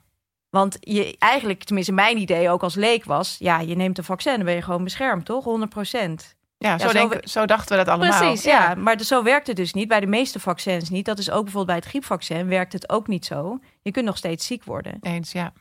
Want 0.48 0.76
je 0.80 1.16
eigenlijk, 1.18 1.64
tenminste 1.64 1.92
mijn 1.92 2.18
idee 2.18 2.50
ook 2.50 2.62
als 2.62 2.74
leek 2.74 3.04
was, 3.04 3.36
ja, 3.38 3.60
je 3.60 3.74
neemt 3.76 3.98
een 3.98 4.04
vaccin, 4.04 4.36
dan 4.36 4.44
ben 4.44 4.54
je 4.54 4.62
gewoon 4.62 4.84
beschermd, 4.84 5.24
toch? 5.24 5.44
100%. 5.44 6.36
Ja, 6.62 6.78
zo, 6.78 7.08
we- 7.08 7.20
zo 7.24 7.46
dachten 7.46 7.78
we 7.78 7.84
dat 7.84 7.94
allemaal. 7.94 8.18
Precies, 8.20 8.44
ja. 8.44 8.74
Maar 8.74 9.00
zo 9.00 9.22
werkt 9.22 9.46
het 9.46 9.56
dus 9.56 9.72
niet. 9.72 9.88
Bij 9.88 10.00
de 10.00 10.06
meeste 10.06 10.40
vaccins 10.40 10.90
niet. 10.90 11.04
Dat 11.04 11.18
is 11.18 11.26
ook 11.30 11.42
bijvoorbeeld 11.42 11.66
bij 11.66 11.76
het 11.76 11.84
griepvaccin 11.84 12.48
werkt 12.48 12.72
het 12.72 12.88
ook 12.90 13.06
niet 13.06 13.24
zo. 13.24 13.58
Je 13.82 13.90
kunt 13.90 14.04
nog 14.04 14.16
steeds 14.16 14.46
ziek 14.46 14.64
worden. 14.64 14.96
Eens, 15.00 15.32
ja. 15.32 15.52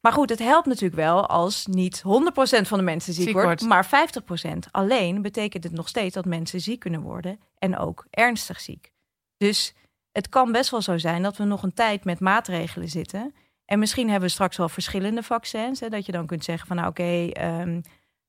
Maar 0.00 0.12
goed, 0.12 0.30
het 0.30 0.38
helpt 0.38 0.66
natuurlijk 0.66 0.94
wel 0.94 1.26
als 1.26 1.66
niet 1.66 2.02
100% 2.02 2.68
van 2.68 2.78
de 2.78 2.84
mensen 2.84 3.12
ziek, 3.12 3.24
Ziek 3.24 3.32
wordt, 3.32 3.48
wordt. 3.48 3.62
maar 3.62 3.86
50%. 3.86 4.68
Alleen 4.70 5.22
betekent 5.22 5.64
het 5.64 5.72
nog 5.72 5.88
steeds 5.88 6.14
dat 6.14 6.24
mensen 6.24 6.60
ziek 6.60 6.80
kunnen 6.80 7.00
worden 7.00 7.40
en 7.58 7.78
ook 7.78 8.06
ernstig 8.10 8.60
ziek. 8.60 8.92
Dus 9.36 9.74
het 10.12 10.28
kan 10.28 10.52
best 10.52 10.70
wel 10.70 10.82
zo 10.82 10.98
zijn 10.98 11.22
dat 11.22 11.36
we 11.36 11.44
nog 11.44 11.62
een 11.62 11.74
tijd 11.74 12.04
met 12.04 12.20
maatregelen 12.20 12.88
zitten. 12.88 13.34
En 13.64 13.78
misschien 13.78 14.08
hebben 14.08 14.28
we 14.28 14.34
straks 14.34 14.56
wel 14.56 14.68
verschillende 14.68 15.22
vaccins. 15.22 15.80
Hè, 15.80 15.88
dat 15.88 16.06
je 16.06 16.12
dan 16.12 16.26
kunt 16.26 16.44
zeggen 16.44 16.66
van 16.66 16.76
nou 16.76 16.88
oké, 16.88 17.28
ehm, 17.32 17.80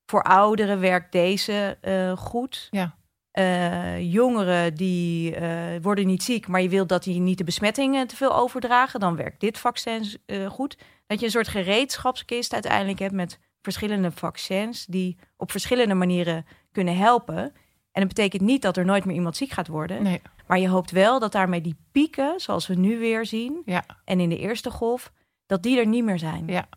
voor 0.09 0.23
ouderen 0.23 0.79
werkt 0.79 1.11
deze 1.11 1.77
uh, 1.81 2.17
goed. 2.17 2.67
Ja. 2.71 2.97
Uh, 3.33 4.13
jongeren 4.13 4.75
die 4.75 5.39
uh, 5.39 5.63
worden 5.81 6.07
niet 6.07 6.23
ziek, 6.23 6.47
maar 6.47 6.61
je 6.61 6.69
wilt 6.69 6.89
dat 6.89 7.03
die 7.03 7.19
niet 7.19 7.37
de 7.37 7.43
besmettingen 7.43 8.07
te 8.07 8.15
veel 8.15 8.35
overdragen, 8.35 8.99
dan 8.99 9.15
werkt 9.15 9.39
dit 9.39 9.57
vaccin 9.57 10.05
goed. 10.49 10.77
Dat 11.07 11.19
je 11.19 11.25
een 11.25 11.31
soort 11.31 11.47
gereedschapskist 11.47 12.53
uiteindelijk 12.53 12.99
hebt 12.99 13.13
met 13.13 13.39
verschillende 13.61 14.11
vaccins 14.11 14.85
die 14.85 15.17
op 15.37 15.51
verschillende 15.51 15.93
manieren 15.93 16.45
kunnen 16.71 16.97
helpen. 16.97 17.53
En 17.91 18.01
dat 18.01 18.07
betekent 18.07 18.41
niet 18.41 18.61
dat 18.61 18.77
er 18.77 18.85
nooit 18.85 19.05
meer 19.05 19.15
iemand 19.15 19.37
ziek 19.37 19.51
gaat 19.51 19.67
worden. 19.67 20.03
Nee. 20.03 20.21
Maar 20.47 20.59
je 20.59 20.69
hoopt 20.69 20.91
wel 20.91 21.19
dat 21.19 21.31
daarmee 21.31 21.61
die 21.61 21.77
pieken, 21.91 22.39
zoals 22.39 22.67
we 22.67 22.75
nu 22.75 22.99
weer 22.99 23.25
zien, 23.25 23.61
ja. 23.65 23.83
en 24.05 24.19
in 24.19 24.29
de 24.29 24.37
eerste 24.37 24.71
golf, 24.71 25.11
dat 25.45 25.63
die 25.63 25.79
er 25.79 25.87
niet 25.87 26.03
meer 26.03 26.19
zijn. 26.19 26.43
Ja. 26.47 26.67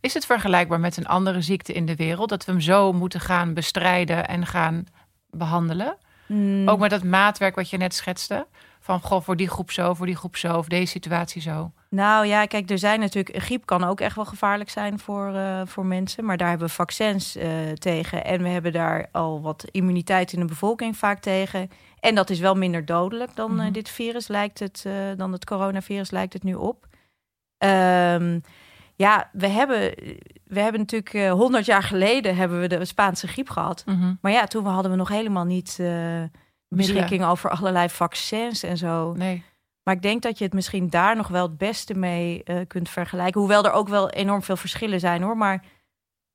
Is 0.00 0.14
het 0.14 0.26
vergelijkbaar 0.26 0.80
met 0.80 0.96
een 0.96 1.06
andere 1.06 1.40
ziekte 1.40 1.72
in 1.72 1.86
de 1.86 1.96
wereld? 1.96 2.28
Dat 2.28 2.44
we 2.44 2.52
hem 2.52 2.60
zo 2.60 2.92
moeten 2.92 3.20
gaan 3.20 3.54
bestrijden 3.54 4.28
en 4.28 4.46
gaan 4.46 4.86
behandelen? 5.30 5.96
Mm. 6.26 6.68
Ook 6.68 6.78
met 6.78 6.90
dat 6.90 7.02
maatwerk 7.02 7.54
wat 7.54 7.70
je 7.70 7.76
net 7.76 7.94
schetste. 7.94 8.46
Van 8.80 9.00
goh, 9.00 9.22
voor 9.22 9.36
die 9.36 9.48
groep 9.48 9.70
zo, 9.70 9.94
voor 9.94 10.06
die 10.06 10.16
groep 10.16 10.36
zo, 10.36 10.56
of 10.56 10.68
deze 10.68 10.90
situatie 10.90 11.42
zo. 11.42 11.72
Nou 11.88 12.26
ja, 12.26 12.46
kijk, 12.46 12.70
er 12.70 12.78
zijn 12.78 13.00
natuurlijk. 13.00 13.42
Griep 13.42 13.66
kan 13.66 13.84
ook 13.84 14.00
echt 14.00 14.16
wel 14.16 14.24
gevaarlijk 14.24 14.70
zijn 14.70 14.98
voor, 14.98 15.32
uh, 15.34 15.62
voor 15.64 15.86
mensen. 15.86 16.24
Maar 16.24 16.36
daar 16.36 16.48
hebben 16.48 16.66
we 16.66 16.72
vaccins 16.72 17.36
uh, 17.36 17.44
tegen. 17.72 18.24
En 18.24 18.42
we 18.42 18.48
hebben 18.48 18.72
daar 18.72 19.08
al 19.12 19.40
wat 19.40 19.64
immuniteit 19.70 20.32
in 20.32 20.40
de 20.40 20.46
bevolking 20.46 20.96
vaak 20.96 21.20
tegen. 21.20 21.70
En 22.00 22.14
dat 22.14 22.30
is 22.30 22.38
wel 22.38 22.54
minder 22.54 22.84
dodelijk 22.84 23.36
dan 23.36 23.50
mm 23.50 23.58
-hmm. 23.58 23.66
uh, 23.66 23.72
dit 23.72 23.88
virus 23.88 24.28
lijkt 24.28 24.58
het, 24.58 24.86
dan 25.16 25.32
het 25.32 25.44
coronavirus 25.44 26.10
lijkt 26.10 26.32
het 26.32 26.42
nu 26.42 26.54
op. 26.54 26.86
Um, 27.58 28.42
ja, 29.00 29.30
we 29.32 29.46
hebben, 29.46 29.78
we 30.44 30.60
hebben 30.60 30.80
natuurlijk 30.80 31.14
uh, 31.14 31.32
100 31.32 31.66
jaar 31.66 31.82
geleden 31.82 32.36
hebben 32.36 32.60
we 32.60 32.66
de 32.66 32.84
Spaanse 32.84 33.28
griep 33.28 33.48
gehad. 33.48 33.82
Mm 33.86 34.00
-hmm. 34.00 34.18
Maar 34.20 34.32
ja, 34.32 34.46
toen 34.46 34.66
hadden 34.66 34.90
we 34.90 34.96
nog 34.96 35.08
helemaal 35.08 35.44
niet 35.44 35.78
uh, 35.80 36.22
beschikking 36.68 37.24
over 37.24 37.50
allerlei 37.50 37.88
vaccins 37.88 38.62
en 38.62 38.76
zo. 38.76 39.12
Nee. 39.12 39.44
Maar 39.82 39.94
ik 39.94 40.02
denk 40.02 40.22
dat 40.22 40.38
je 40.38 40.44
het 40.44 40.52
misschien 40.52 40.90
daar 40.90 41.16
nog 41.16 41.28
wel 41.28 41.42
het 41.42 41.58
beste 41.58 41.94
mee 41.94 42.42
uh, 42.44 42.56
kunt 42.66 42.88
vergelijken. 42.88 43.40
Hoewel 43.40 43.64
er 43.64 43.72
ook 43.72 43.88
wel 43.88 44.10
enorm 44.10 44.42
veel 44.42 44.56
verschillen 44.56 45.00
zijn 45.00 45.22
hoor. 45.22 45.36
Maar 45.36 45.64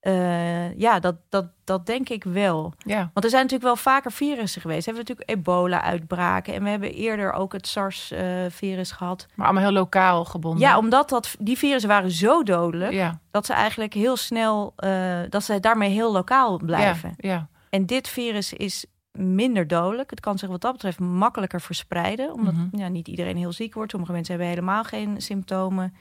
uh, 0.08 0.78
ja, 0.78 1.00
dat, 1.00 1.16
dat, 1.30 1.46
dat 1.64 1.86
denk 1.86 2.10
ik 2.10 2.24
wel. 2.24 2.74
Ja. 2.78 2.98
Want 2.98 3.26
er 3.26 3.30
zijn 3.30 3.42
natuurlijk 3.42 3.64
wel 3.64 3.94
vaker 3.94 4.12
virussen 4.12 4.62
geweest. 4.62 4.86
We 4.86 4.92
hebben 4.92 5.06
natuurlijk 5.08 5.40
ebola-uitbraken. 5.40 6.54
En 6.54 6.64
we 6.64 6.70
hebben 6.70 6.94
eerder 6.94 7.32
ook 7.32 7.54
het 7.54 7.68
SARS-virus 7.68 8.92
uh, 8.92 8.98
gehad. 8.98 9.28
Maar 9.36 9.46
allemaal 9.46 9.64
heel 9.64 9.74
lokaal 9.74 10.26
gebonden. 10.26 10.62
Ja, 10.62 10.78
omdat 10.78 11.10
dat, 11.10 11.36
die 11.40 11.58
virussen 11.58 11.90
waren 11.90 12.12
zo 12.12 12.44
dodelijk... 12.44 12.94
Ja. 12.94 13.20
dat 13.32 13.46
ze 13.46 13.54
eigenlijk 13.54 13.94
heel 13.94 14.18
snel... 14.18 14.74
Uh, 14.80 15.20
dat 15.30 15.44
ze 15.44 15.60
daarmee 15.60 15.90
heel 15.90 16.12
lokaal 16.12 16.58
blijven. 16.58 17.14
Ja, 17.18 17.30
ja. 17.30 17.48
En 17.70 17.86
dit 17.86 18.08
virus 18.08 18.54
is 18.54 18.86
minder 19.12 19.68
dodelijk. 19.68 20.10
Het 20.10 20.20
kan 20.20 20.38
zich 20.38 20.50
wat 20.50 20.62
dat 20.62 20.72
betreft 20.72 21.00
makkelijker 21.00 21.62
verspreiden. 21.62 22.34
Omdat 22.34 22.54
mm 22.54 22.70
-hmm. 22.72 22.80
ja, 22.80 22.88
niet 22.88 23.08
iedereen 23.08 23.38
heel 23.38 23.54
ziek 23.54 23.74
wordt. 23.74 23.92
Sommige 23.92 24.14
mensen 24.14 24.34
hebben 24.34 24.54
helemaal 24.54 24.84
geen 24.84 25.22
symptomen. 25.22 25.94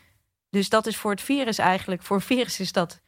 Dus 0.50 0.68
dat 0.68 0.86
is 0.86 0.96
voor 0.96 1.10
het 1.10 1.20
virus 1.20 1.58
eigenlijk... 1.58 2.02
Voor 2.02 2.16
het 2.16 2.26
virus 2.26 2.60
is 2.60 2.72
dat 2.72 3.02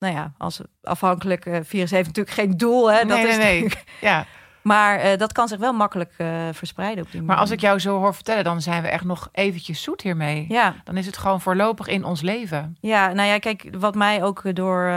nou 0.00 0.14
ja, 0.14 0.32
als 0.38 0.60
afhankelijk 0.82 1.46
uh, 1.46 1.58
virus 1.62 1.90
heeft 1.90 2.06
natuurlijk 2.06 2.36
geen 2.36 2.56
doel. 2.56 2.92
Hè? 2.92 2.98
Dat 2.98 3.18
nee, 3.18 3.28
is 3.28 3.36
nee, 3.36 3.60
nee. 3.60 3.70
Ja. 4.10 4.26
Maar 4.62 5.04
uh, 5.04 5.16
dat 5.16 5.32
kan 5.32 5.48
zich 5.48 5.58
wel 5.58 5.72
makkelijk 5.72 6.14
uh, 6.18 6.48
verspreiden 6.52 7.04
op 7.04 7.12
die 7.12 7.22
Maar 7.22 7.36
als 7.36 7.50
ik 7.50 7.60
jou 7.60 7.78
zo 7.78 7.98
hoor 7.98 8.14
vertellen, 8.14 8.44
dan 8.44 8.60
zijn 8.60 8.82
we 8.82 8.88
echt 8.88 9.04
nog 9.04 9.28
eventjes 9.32 9.82
zoet 9.82 10.02
hiermee. 10.02 10.44
Ja. 10.48 10.74
Dan 10.84 10.96
is 10.96 11.06
het 11.06 11.16
gewoon 11.16 11.40
voorlopig 11.40 11.86
in 11.86 12.04
ons 12.04 12.20
leven. 12.20 12.76
Ja, 12.80 13.12
nou 13.12 13.28
ja, 13.28 13.38
kijk, 13.38 13.68
wat 13.78 13.94
mij 13.94 14.22
ook 14.22 14.54
door 14.54 14.92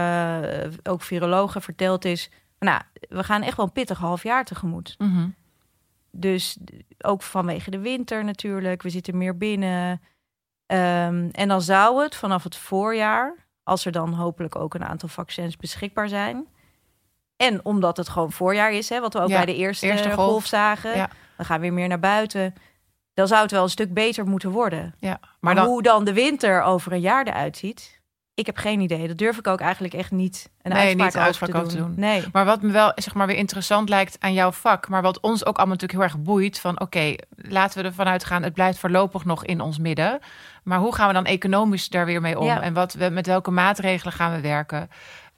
ook 0.84 1.02
virologen 1.02 1.62
verteld 1.62 2.06
is... 2.06 2.30
Nou, 2.60 2.82
we 3.10 3.24
gaan 3.24 3.42
echt 3.42 3.58
wel 3.58 3.66
een 3.66 3.72
pittig 3.72 3.98
half 3.98 4.24
jaar 4.24 4.46
tegemoet. 4.46 4.96
Mm 4.98 5.16
-hmm. 5.16 5.36
Dus 6.12 6.58
ook 7.02 7.22
vanwege 7.22 7.72
de 7.72 7.80
winter 7.80 8.24
natuurlijk. 8.24 8.82
We 8.82 8.90
zitten 8.90 9.18
meer 9.18 9.38
binnen. 9.38 10.02
Um, 10.68 11.30
en 11.32 11.48
dan 11.48 11.62
zou 11.62 12.04
het 12.04 12.16
vanaf 12.16 12.44
het 12.44 12.56
voorjaar 12.56 13.43
als 13.64 13.86
er 13.86 13.92
dan 13.92 14.14
hopelijk 14.14 14.56
ook 14.56 14.74
een 14.74 14.86
aantal 14.86 15.10
vaccins 15.10 15.58
beschikbaar 15.58 16.08
zijn. 16.08 16.48
En 17.36 17.66
omdat 17.66 17.98
het 17.98 18.10
gewoon 18.10 18.32
voorjaar 18.32 18.72
is, 18.72 18.90
hè, 18.90 19.00
wat 19.00 19.14
we 19.14 19.20
ook 19.20 19.30
ja, 19.30 19.36
bij 19.36 19.46
de 19.46 19.56
eerste, 19.56 19.86
eerste 19.88 20.12
golf, 20.12 20.30
golf 20.30 20.46
zagen. 20.46 20.96
Ja. 20.96 21.10
We 21.38 21.44
gaan 21.44 21.62
weer 21.62 21.74
meer 21.74 21.88
naar 21.88 22.00
buiten. 22.00 22.54
Dan 23.14 23.28
zou 23.28 23.42
het 23.42 23.52
wel 23.52 23.64
een 23.64 23.70
stuk 23.70 23.94
beter 23.94 24.26
moeten 24.26 24.52
worden. 24.52 24.96
Ja, 25.00 25.18
maar, 25.20 25.38
maar 25.40 25.56
dan... 25.56 25.66
hoe 25.66 25.82
dan 25.82 26.04
de 26.04 26.14
winter 26.14 26.62
over 26.62 26.92
een 26.92 27.00
jaar 27.00 27.28
eruit 27.28 27.58
ziet, 27.58 28.02
ik 28.36 28.46
heb 28.46 28.58
geen 28.58 28.80
idee. 28.80 29.08
Dat 29.08 29.18
durf 29.18 29.38
ik 29.38 29.48
ook 29.48 29.60
eigenlijk 29.60 29.94
echt 29.94 30.12
niet 30.12 30.50
een 30.62 30.72
nee, 30.72 30.80
uitspraak, 30.80 31.14
niet 31.14 31.18
uitspraak 31.18 31.50
te, 31.50 31.58
doen. 31.58 31.68
te 31.68 31.78
doen. 31.78 31.94
Nee. 31.96 32.24
Maar 32.32 32.46
wat 32.46 32.62
me 32.62 32.72
wel 32.72 32.92
zeg 32.96 33.14
maar 33.14 33.28
weer 33.28 33.36
interessant 33.36 33.90
lijkt 33.90 34.18
aan 34.20 34.34
jouw 34.34 34.52
vak, 34.52 34.90
maar 34.90 35.02
wat 35.02 35.20
ons 35.20 35.46
ook 35.46 35.58
allemaal 35.58 35.76
natuurlijk 35.76 36.00
heel 36.00 36.18
erg 36.18 36.26
boeit, 36.26 36.60
van 36.60 36.74
oké, 36.74 36.84
okay, 36.84 37.20
laten 37.36 37.82
we 37.82 37.88
ervan 37.88 38.08
uitgaan, 38.08 38.44
het 38.44 38.54
blijft 38.54 38.80
voorlopig 38.80 39.26
nog 39.26 39.46
in 39.46 39.62
ons 39.62 39.78
midden. 39.78 40.20
Maar 40.64 40.80
hoe 40.80 40.96
gaan 40.96 41.08
we 41.08 41.14
dan 41.14 41.26
economisch 41.26 41.90
daar 41.90 42.06
weer 42.06 42.22
mee 42.22 42.40
om? 42.40 42.46
Ja. 42.46 42.62
En 42.62 42.74
wat 42.74 42.94
we, 42.94 43.10
met 43.10 43.28
welke 43.28 43.52
maatregelen 43.52 44.14
gaan 44.14 44.34
we 44.34 44.42
werken? 44.42 44.90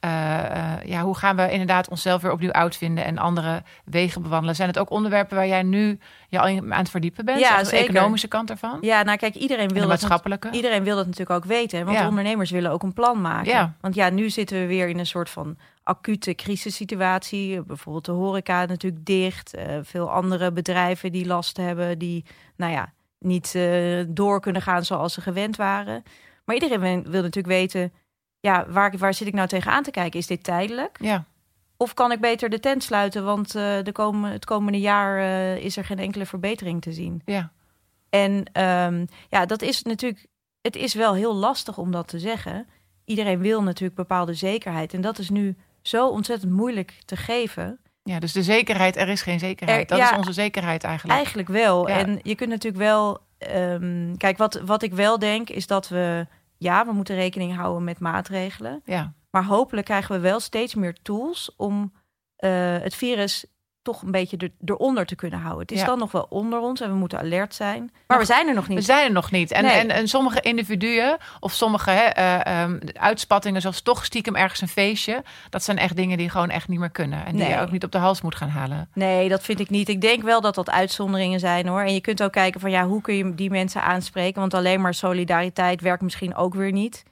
Uh, 0.05 0.11
uh, 0.11 0.73
ja, 0.83 1.01
hoe 1.01 1.17
gaan 1.17 1.35
we 1.35 1.51
inderdaad 1.51 1.89
onszelf 1.89 2.21
weer 2.21 2.31
opnieuw 2.31 2.51
uitvinden 2.51 3.05
en 3.05 3.17
andere 3.17 3.63
wegen 3.85 4.21
bewandelen? 4.21 4.55
Zijn 4.55 4.67
het 4.67 4.79
ook 4.79 4.89
onderwerpen 4.89 5.37
waar 5.37 5.47
jij 5.47 5.63
nu 5.63 5.99
je 6.29 6.39
al 6.39 6.47
aan 6.47 6.71
het 6.71 6.89
verdiepen 6.89 7.25
bent? 7.25 7.39
Ja, 7.39 7.63
de 7.63 7.77
economische 7.77 8.27
kant 8.27 8.49
ervan? 8.49 8.77
Ja, 8.81 9.03
nou 9.03 9.17
kijk, 9.17 9.35
iedereen 9.35 9.67
wil, 9.67 9.73
de 9.73 9.79
dat, 9.79 9.89
maatschappelijke? 9.89 10.49
iedereen 10.51 10.83
wil 10.83 10.95
dat 10.95 11.05
natuurlijk 11.05 11.43
ook 11.43 11.45
weten. 11.45 11.85
Want 11.85 11.97
Ja. 11.97 12.07
ondernemers 12.07 12.51
willen 12.51 12.71
ook 12.71 12.83
een 12.83 12.93
plan 12.93 13.21
maken. 13.21 13.51
Ja. 13.51 13.73
Want 13.81 13.95
ja, 13.95 14.09
nu 14.09 14.29
zitten 14.29 14.59
we 14.59 14.65
weer 14.65 14.87
in 14.87 14.99
een 14.99 15.05
soort 15.05 15.29
van 15.29 15.57
acute 15.83 16.35
crisissituatie. 16.35 17.63
Bijvoorbeeld 17.63 18.05
de 18.05 18.11
horeca 18.11 18.65
natuurlijk 18.65 19.05
dicht. 19.05 19.53
Eh, 19.55 19.65
veel 19.81 20.11
andere 20.11 20.51
bedrijven 20.51 21.11
die 21.11 21.25
last 21.25 21.57
hebben, 21.57 21.97
die 21.97 22.25
nou 22.55 22.71
ja, 22.71 22.93
niet 23.19 23.55
eh, 23.55 24.03
door 24.07 24.39
kunnen 24.39 24.61
gaan 24.61 24.85
zoals 24.85 25.13
ze 25.13 25.21
gewend 25.21 25.55
waren. 25.55 26.03
Maar 26.45 26.55
iedereen 26.55 27.03
wil 27.03 27.21
natuurlijk 27.21 27.47
weten, 27.47 27.93
ja, 28.45 28.65
waar, 28.69 28.97
waar 28.97 29.13
zit 29.13 29.27
ik 29.27 29.33
nou 29.33 29.47
tegenaan 29.47 29.83
te 29.83 29.91
kijken? 29.91 30.19
Is 30.19 30.27
dit 30.27 30.43
tijdelijk? 30.43 30.97
Ja, 31.01 31.25
Of 31.77 31.93
kan 31.93 32.11
ik 32.11 32.19
beter 32.19 32.49
de 32.49 32.59
tent 32.59 32.83
sluiten? 32.83 33.23
Want 33.25 33.55
eh, 33.55 33.77
de 33.83 33.91
komen, 33.91 34.31
het 34.31 34.45
komende 34.45 34.79
jaar 34.79 35.17
eh, 35.19 35.57
is 35.63 35.77
er 35.77 35.85
geen 35.85 35.99
enkele 35.99 36.25
verbetering 36.25 36.81
te 36.81 36.91
zien. 36.93 37.21
ja, 37.25 37.51
En 38.09 38.43
ehm, 38.51 39.05
ja, 39.29 39.45
dat 39.45 39.61
is 39.61 39.81
natuurlijk. 39.83 40.25
Het 40.61 40.75
is 40.75 40.93
wel 40.93 41.13
heel 41.13 41.35
lastig 41.35 41.77
om 41.77 41.91
dat 41.91 42.07
te 42.07 42.19
zeggen. 42.19 42.67
Iedereen 43.05 43.39
wil 43.39 43.63
natuurlijk 43.63 43.95
bepaalde 43.95 44.33
zekerheid. 44.33 44.93
En 44.93 45.01
dat 45.01 45.17
is 45.19 45.29
nu 45.29 45.55
zo 45.81 46.07
ontzettend 46.09 46.51
moeilijk 46.51 46.93
te 47.05 47.15
geven. 47.15 47.79
ja. 48.03 48.19
Dus 48.19 48.31
de 48.31 48.43
zekerheid, 48.43 48.95
er 48.97 49.07
is 49.07 49.21
geen 49.21 49.39
zekerheid. 49.39 49.81
Er- 49.81 49.87
dat 49.87 49.97
ja, 49.97 50.11
is 50.11 50.17
onze 50.17 50.33
zekerheid 50.33 50.83
eigenlijk. 50.83 51.15
Eigenlijk 51.17 51.47
wel. 51.47 51.87
Ja. 51.87 51.97
En 51.97 52.19
je 52.23 52.35
kunt 52.35 52.49
natuurlijk 52.49 52.83
wel. 52.83 53.19
ehm, 53.37 54.15
kijk, 54.17 54.37
wat, 54.37 54.61
wat 54.65 54.81
ik 54.83 54.93
wel 54.93 55.19
denk, 55.19 55.49
is 55.49 55.67
dat 55.67 55.87
we. 55.87 56.27
Ja, 56.57 56.85
we 56.85 56.91
moeten 56.91 57.15
rekening 57.15 57.55
houden 57.55 57.83
met 57.83 57.99
maatregelen. 57.99 58.81
Ja, 58.85 59.13
Maar 59.31 59.45
hopelijk 59.45 59.85
krijgen 59.85 60.15
we 60.15 60.21
wel 60.21 60.39
steeds 60.39 60.75
meer 60.75 61.01
tools 61.01 61.55
om 61.55 61.93
eh, 62.35 62.77
het 62.77 62.95
virus 62.95 63.45
toch 63.85 64.01
een 64.01 64.11
beetje 64.11 64.37
er, 64.37 64.51
eronder 64.65 65.05
te 65.05 65.15
kunnen 65.15 65.39
houden. 65.39 65.61
Het 65.61 65.71
is 65.71 65.79
Ja. 65.79 65.85
dan 65.85 65.99
nog 65.99 66.11
wel 66.11 66.25
onder 66.29 66.59
ons 66.59 66.81
en 66.81 66.89
we 66.89 66.95
moeten 66.95 67.19
alert 67.19 67.55
zijn. 67.55 67.91
Maar 68.07 68.17
we 68.17 68.25
zijn 68.25 68.47
er 68.47 68.53
nog 68.53 68.67
we 68.67 68.73
niet. 68.73 68.85
zijn 68.85 69.05
er 69.07 69.11
nog 69.11 69.31
niet. 69.31 69.51
En, 69.51 69.63
Nee. 69.63 69.73
en, 69.73 69.89
en 69.89 70.07
sommige 70.07 70.41
individuen 70.41 71.17
of 71.39 71.51
sommige 71.53 71.89
hè, 71.89 72.03
eh, 72.03 72.61
ehm, 72.61 72.79
uitspattingen, 72.93 73.61
zoals 73.61 73.81
toch 73.81 74.05
stiekem 74.05 74.35
ergens 74.35 74.61
een 74.61 74.67
feestje, 74.67 75.23
dat 75.49 75.63
zijn 75.63 75.77
echt 75.77 75.95
dingen 75.95 76.17
die 76.17 76.29
gewoon 76.29 76.49
echt 76.49 76.67
niet 76.67 76.79
meer 76.79 76.89
kunnen. 76.89 77.25
En 77.25 77.35
die 77.35 77.47
je 77.47 77.59
ook 77.59 77.71
niet 77.71 77.83
op 77.83 77.91
de 77.91 77.97
hals 77.97 78.21
moet 78.21 78.35
gaan 78.35 78.49
halen. 78.49 78.89
Nee, 78.93 79.29
dat 79.29 79.43
vind 79.43 79.59
ik 79.59 79.69
niet. 79.69 79.89
Ik 79.89 80.01
denk 80.01 80.23
wel 80.23 80.41
dat 80.41 80.55
dat 80.55 80.69
uitzonderingen 80.69 81.39
zijn 81.39 81.67
hoor. 81.67 81.81
En 81.81 81.93
je 81.93 82.01
kunt 82.01 82.23
ook 82.23 82.31
kijken 82.31 82.59
van 82.59 82.71
ja, 82.71 82.85
hoe 82.87 83.01
kun 83.01 83.15
je 83.15 83.35
die 83.35 83.49
mensen 83.49 83.83
aanspreken? 83.83 84.39
Want 84.39 84.53
alleen 84.53 84.81
maar 84.81 84.93
solidariteit 84.93 85.81
werkt 85.81 86.01
misschien 86.03 86.35
ook 86.35 86.53
weer 86.53 86.71
niet. 86.71 87.03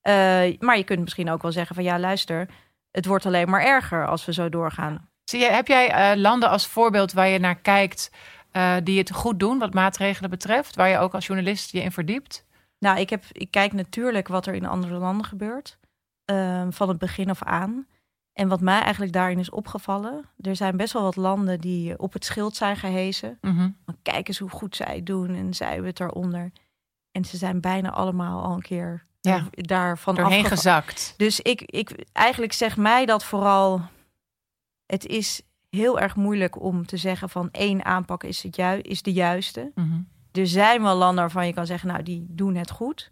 Eh, 0.00 0.12
maar 0.58 0.76
je 0.76 0.84
kunt 0.84 1.00
misschien 1.00 1.30
ook 1.30 1.42
wel 1.42 1.52
zeggen 1.52 1.74
van 1.74 1.84
ja, 1.84 1.98
luister, 1.98 2.48
het 2.90 3.06
wordt 3.06 3.26
alleen 3.26 3.48
maar 3.50 3.62
erger 3.62 4.06
als 4.06 4.24
we 4.24 4.32
zo 4.32 4.48
doorgaan. 4.48 5.08
Zie 5.24 5.44
heb 5.44 5.66
jij 5.68 5.88
eh, 5.90 6.16
landen 6.16 6.48
als 6.48 6.66
voorbeeld 6.66 7.12
waar 7.12 7.28
je 7.28 7.38
naar 7.38 7.56
kijkt 7.60 8.10
eh, 8.50 8.76
die 8.84 8.98
het 8.98 9.12
goed 9.12 9.40
doen 9.40 9.58
wat 9.58 9.74
maatregelen 9.74 10.30
betreft, 10.30 10.76
waar 10.76 10.88
je 10.88 10.98
ook 10.98 11.14
als 11.14 11.26
journalist 11.26 11.72
je 11.72 11.82
in 11.82 11.92
verdiept? 11.92 12.44
Nou, 12.78 12.98
ik, 13.00 13.10
heb, 13.10 13.24
ik 13.32 13.50
kijk 13.50 13.72
natuurlijk 13.72 14.28
wat 14.28 14.46
er 14.46 14.54
in 14.54 14.66
andere 14.66 14.94
landen 14.94 15.26
gebeurt. 15.26 15.78
ehm, 16.24 16.70
van 16.70 16.88
het 16.88 16.98
begin 16.98 17.30
af 17.30 17.42
aan. 17.42 17.86
En 18.32 18.48
wat 18.48 18.60
mij 18.60 18.80
eigenlijk 18.80 19.12
daarin 19.12 19.38
is 19.38 19.50
opgevallen. 19.50 20.24
Er 20.40 20.56
zijn 20.56 20.76
best 20.76 20.92
wel 20.92 21.02
wat 21.02 21.16
landen 21.16 21.60
die 21.60 21.98
op 21.98 22.12
het 22.12 22.24
schild 22.24 22.56
zijn 22.56 22.76
gehezen. 22.76 23.38
Mhm. 23.40 23.68
Kijk 24.02 24.28
eens 24.28 24.38
hoe 24.38 24.50
goed 24.50 24.76
zij 24.76 24.94
het 24.94 25.06
doen 25.06 25.34
en 25.34 25.54
zij 25.54 25.68
hebben 25.68 25.86
het 25.86 26.00
eronder. 26.00 26.52
En 27.10 27.24
ze 27.24 27.36
zijn 27.36 27.60
bijna 27.60 27.90
allemaal 27.90 28.42
al 28.44 28.52
een 28.52 28.62
keer 28.62 29.04
Ja. 29.20 29.44
daarvan 29.50 30.14
Doorheen 30.14 30.44
gezakt. 30.44 31.14
Dus 31.16 31.40
ik, 31.40 31.62
ik, 31.62 32.04
eigenlijk 32.12 32.52
zegt 32.52 32.76
mij 32.76 33.06
dat 33.06 33.24
vooral... 33.24 33.80
Het 34.92 35.06
is 35.06 35.42
heel 35.70 36.00
erg 36.00 36.16
moeilijk 36.16 36.62
om 36.62 36.86
te 36.86 36.96
zeggen 36.96 37.28
van 37.28 37.48
één 37.50 37.84
aanpak 37.84 38.24
is, 38.24 38.42
het 38.42 38.56
ju- 38.56 38.78
is 38.82 39.02
de 39.02 39.12
juiste. 39.12 39.70
Mhm. 39.74 40.00
er 40.32 40.46
zijn 40.46 40.82
wel 40.82 40.96
landen 40.96 41.20
waarvan 41.20 41.46
je 41.46 41.52
kan 41.52 41.66
zeggen, 41.66 41.88
nou, 41.88 42.02
die 42.02 42.26
doen 42.28 42.54
het 42.54 42.70
goed. 42.70 43.10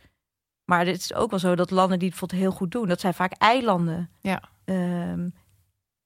Maar 0.64 0.86
het 0.86 1.00
is 1.00 1.14
ook 1.14 1.30
wel 1.30 1.38
zo 1.38 1.54
dat 1.54 1.70
landen 1.70 1.98
die 1.98 2.08
het 2.08 2.18
bijvoorbeeld 2.18 2.40
heel 2.50 2.58
goed 2.58 2.70
doen, 2.72 2.88
dat 2.88 3.00
zijn 3.00 3.14
vaak 3.14 3.32
eilanden. 3.32 4.10
Ja. 4.20 4.42
Ehm, 4.64 5.28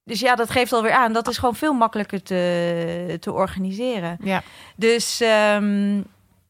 dus 0.05 0.21
ja, 0.21 0.35
dat 0.35 0.51
geeft 0.51 0.73
alweer 0.73 0.93
aan. 0.93 1.13
Dat 1.13 1.29
is 1.29 1.39
gewoon 1.39 1.55
veel 1.55 1.73
makkelijker 1.73 2.23
te, 2.23 3.17
te 3.21 3.33
organiseren. 3.33 4.19
Ja. 4.21 4.43
Dus 4.77 5.21
ehm, 5.21 5.99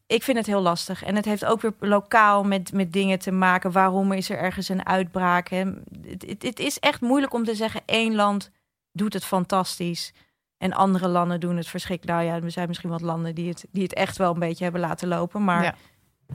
ik 0.07 0.23
vind 0.23 0.37
het 0.37 0.45
heel 0.45 0.61
lastig. 0.61 1.03
En 1.03 1.15
het 1.15 1.25
heeft 1.25 1.45
ook 1.45 1.61
weer 1.61 1.73
lokaal 1.79 2.43
met, 2.43 2.73
met 2.73 2.93
dingen 2.93 3.19
te 3.19 3.31
maken. 3.31 3.71
Waarom 3.71 4.11
is 4.11 4.29
er 4.29 4.37
ergens 4.37 4.69
een 4.69 4.85
uitbraak? 4.85 5.49
Hè? 5.49 5.63
Het, 6.07 6.25
het, 6.27 6.43
het 6.43 6.59
is 6.59 6.79
echt 6.79 7.01
moeilijk 7.01 7.33
om 7.33 7.43
te 7.43 7.55
zeggen: 7.55 7.81
één 7.85 8.15
land 8.15 8.51
doet 8.95 9.13
het 9.13 9.25
fantastisch. 9.25 10.13
En 10.57 10.73
andere 10.73 11.07
landen 11.07 11.39
doen 11.39 11.57
het 11.57 11.67
verschrikkelijk. 11.67 12.17
Nou 12.19 12.29
ja, 12.35 12.43
er 12.45 12.51
zijn 12.51 12.67
misschien 12.67 12.89
wat 12.89 13.01
landen 13.01 13.35
die 13.35 13.49
het, 13.49 13.65
die 13.71 13.83
het 13.83 13.93
echt 13.93 14.17
wel 14.17 14.33
een 14.33 14.39
beetje 14.39 14.63
hebben 14.63 14.81
laten 14.81 15.07
lopen. 15.07 15.43
Maar 15.43 15.63
Ja. 15.63 15.75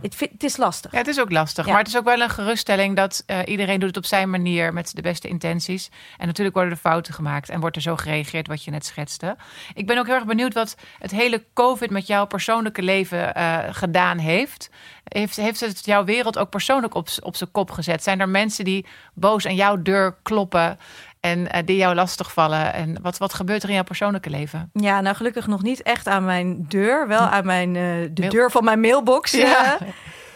het, 0.00 0.18
het 0.20 0.44
is 0.44 0.56
lastig. 0.56 0.92
Ja, 0.92 0.98
het 0.98 1.06
is 1.06 1.20
ook 1.20 1.30
lastig. 1.30 1.64
Ja. 1.64 1.70
Maar 1.70 1.80
het 1.80 1.88
is 1.90 1.96
ook 1.96 2.04
wel 2.04 2.20
een 2.20 2.30
geruststelling 2.30 2.96
dat 2.96 3.22
eh, 3.26 3.38
iedereen 3.44 3.78
doet 3.80 3.88
het 3.88 3.96
op 3.96 4.04
zijn 4.04 4.30
manier 4.30 4.72
met 4.72 4.94
de 4.94 5.02
beste 5.02 5.28
intenties. 5.28 5.90
En 6.18 6.26
natuurlijk 6.26 6.56
worden 6.56 6.74
er 6.74 6.80
fouten 6.80 7.14
gemaakt 7.14 7.48
en 7.48 7.60
wordt 7.60 7.76
er 7.76 7.82
zo 7.82 7.96
gereageerd 7.96 8.46
wat 8.46 8.64
je 8.64 8.70
net 8.70 8.86
schetste. 8.86 9.36
Ik 9.74 9.86
ben 9.86 9.98
ook 9.98 10.06
heel 10.06 10.14
erg 10.14 10.24
benieuwd 10.26 10.54
wat 10.54 10.76
het 10.98 11.10
hele 11.10 11.44
COVID 11.54 11.90
met 11.90 12.06
jouw 12.06 12.26
persoonlijke 12.26 12.82
leven 12.82 13.34
eh, 13.34 13.58
gedaan 13.70 14.18
heeft. 14.18 14.70
heeft. 15.04 15.36
Heeft 15.36 15.60
het 15.60 15.84
jouw 15.84 16.04
wereld 16.04 16.38
ook 16.38 16.50
persoonlijk 16.50 16.94
op, 16.94 17.08
op 17.22 17.36
zijn 17.36 17.50
kop 17.50 17.70
gezet? 17.70 18.02
Zijn 18.02 18.20
er 18.20 18.28
mensen 18.28 18.64
die 18.64 18.86
boos 19.14 19.46
aan 19.46 19.54
jouw 19.54 19.82
deur 19.82 20.16
kloppen 20.22 20.78
en 21.20 21.50
eh, 21.50 21.62
die 21.64 21.76
jou 21.76 21.94
lastigvallen? 21.94 22.72
En 22.72 23.02
wat, 23.02 23.18
wat 23.18 23.34
gebeurt 23.34 23.62
er 23.62 23.68
in 23.68 23.74
jouw 23.74 23.84
persoonlijke 23.84 24.30
leven? 24.30 24.70
Ja, 24.72 25.00
nou 25.00 25.16
gelukkig 25.16 25.46
nog 25.46 25.62
niet 25.62 25.82
echt 25.82 26.06
aan 26.06 26.24
mijn 26.24 26.64
deur. 26.68 27.08
Wel 27.08 27.20
aan 27.20 27.46
mijn, 27.46 27.76
eh, 27.76 27.82
de 27.82 28.20
Mail- 28.20 28.30
deur 28.30 28.50
van 28.50 28.64
mijn 28.64 28.80
mailbox. 28.80 29.30
Ja. 29.30 29.78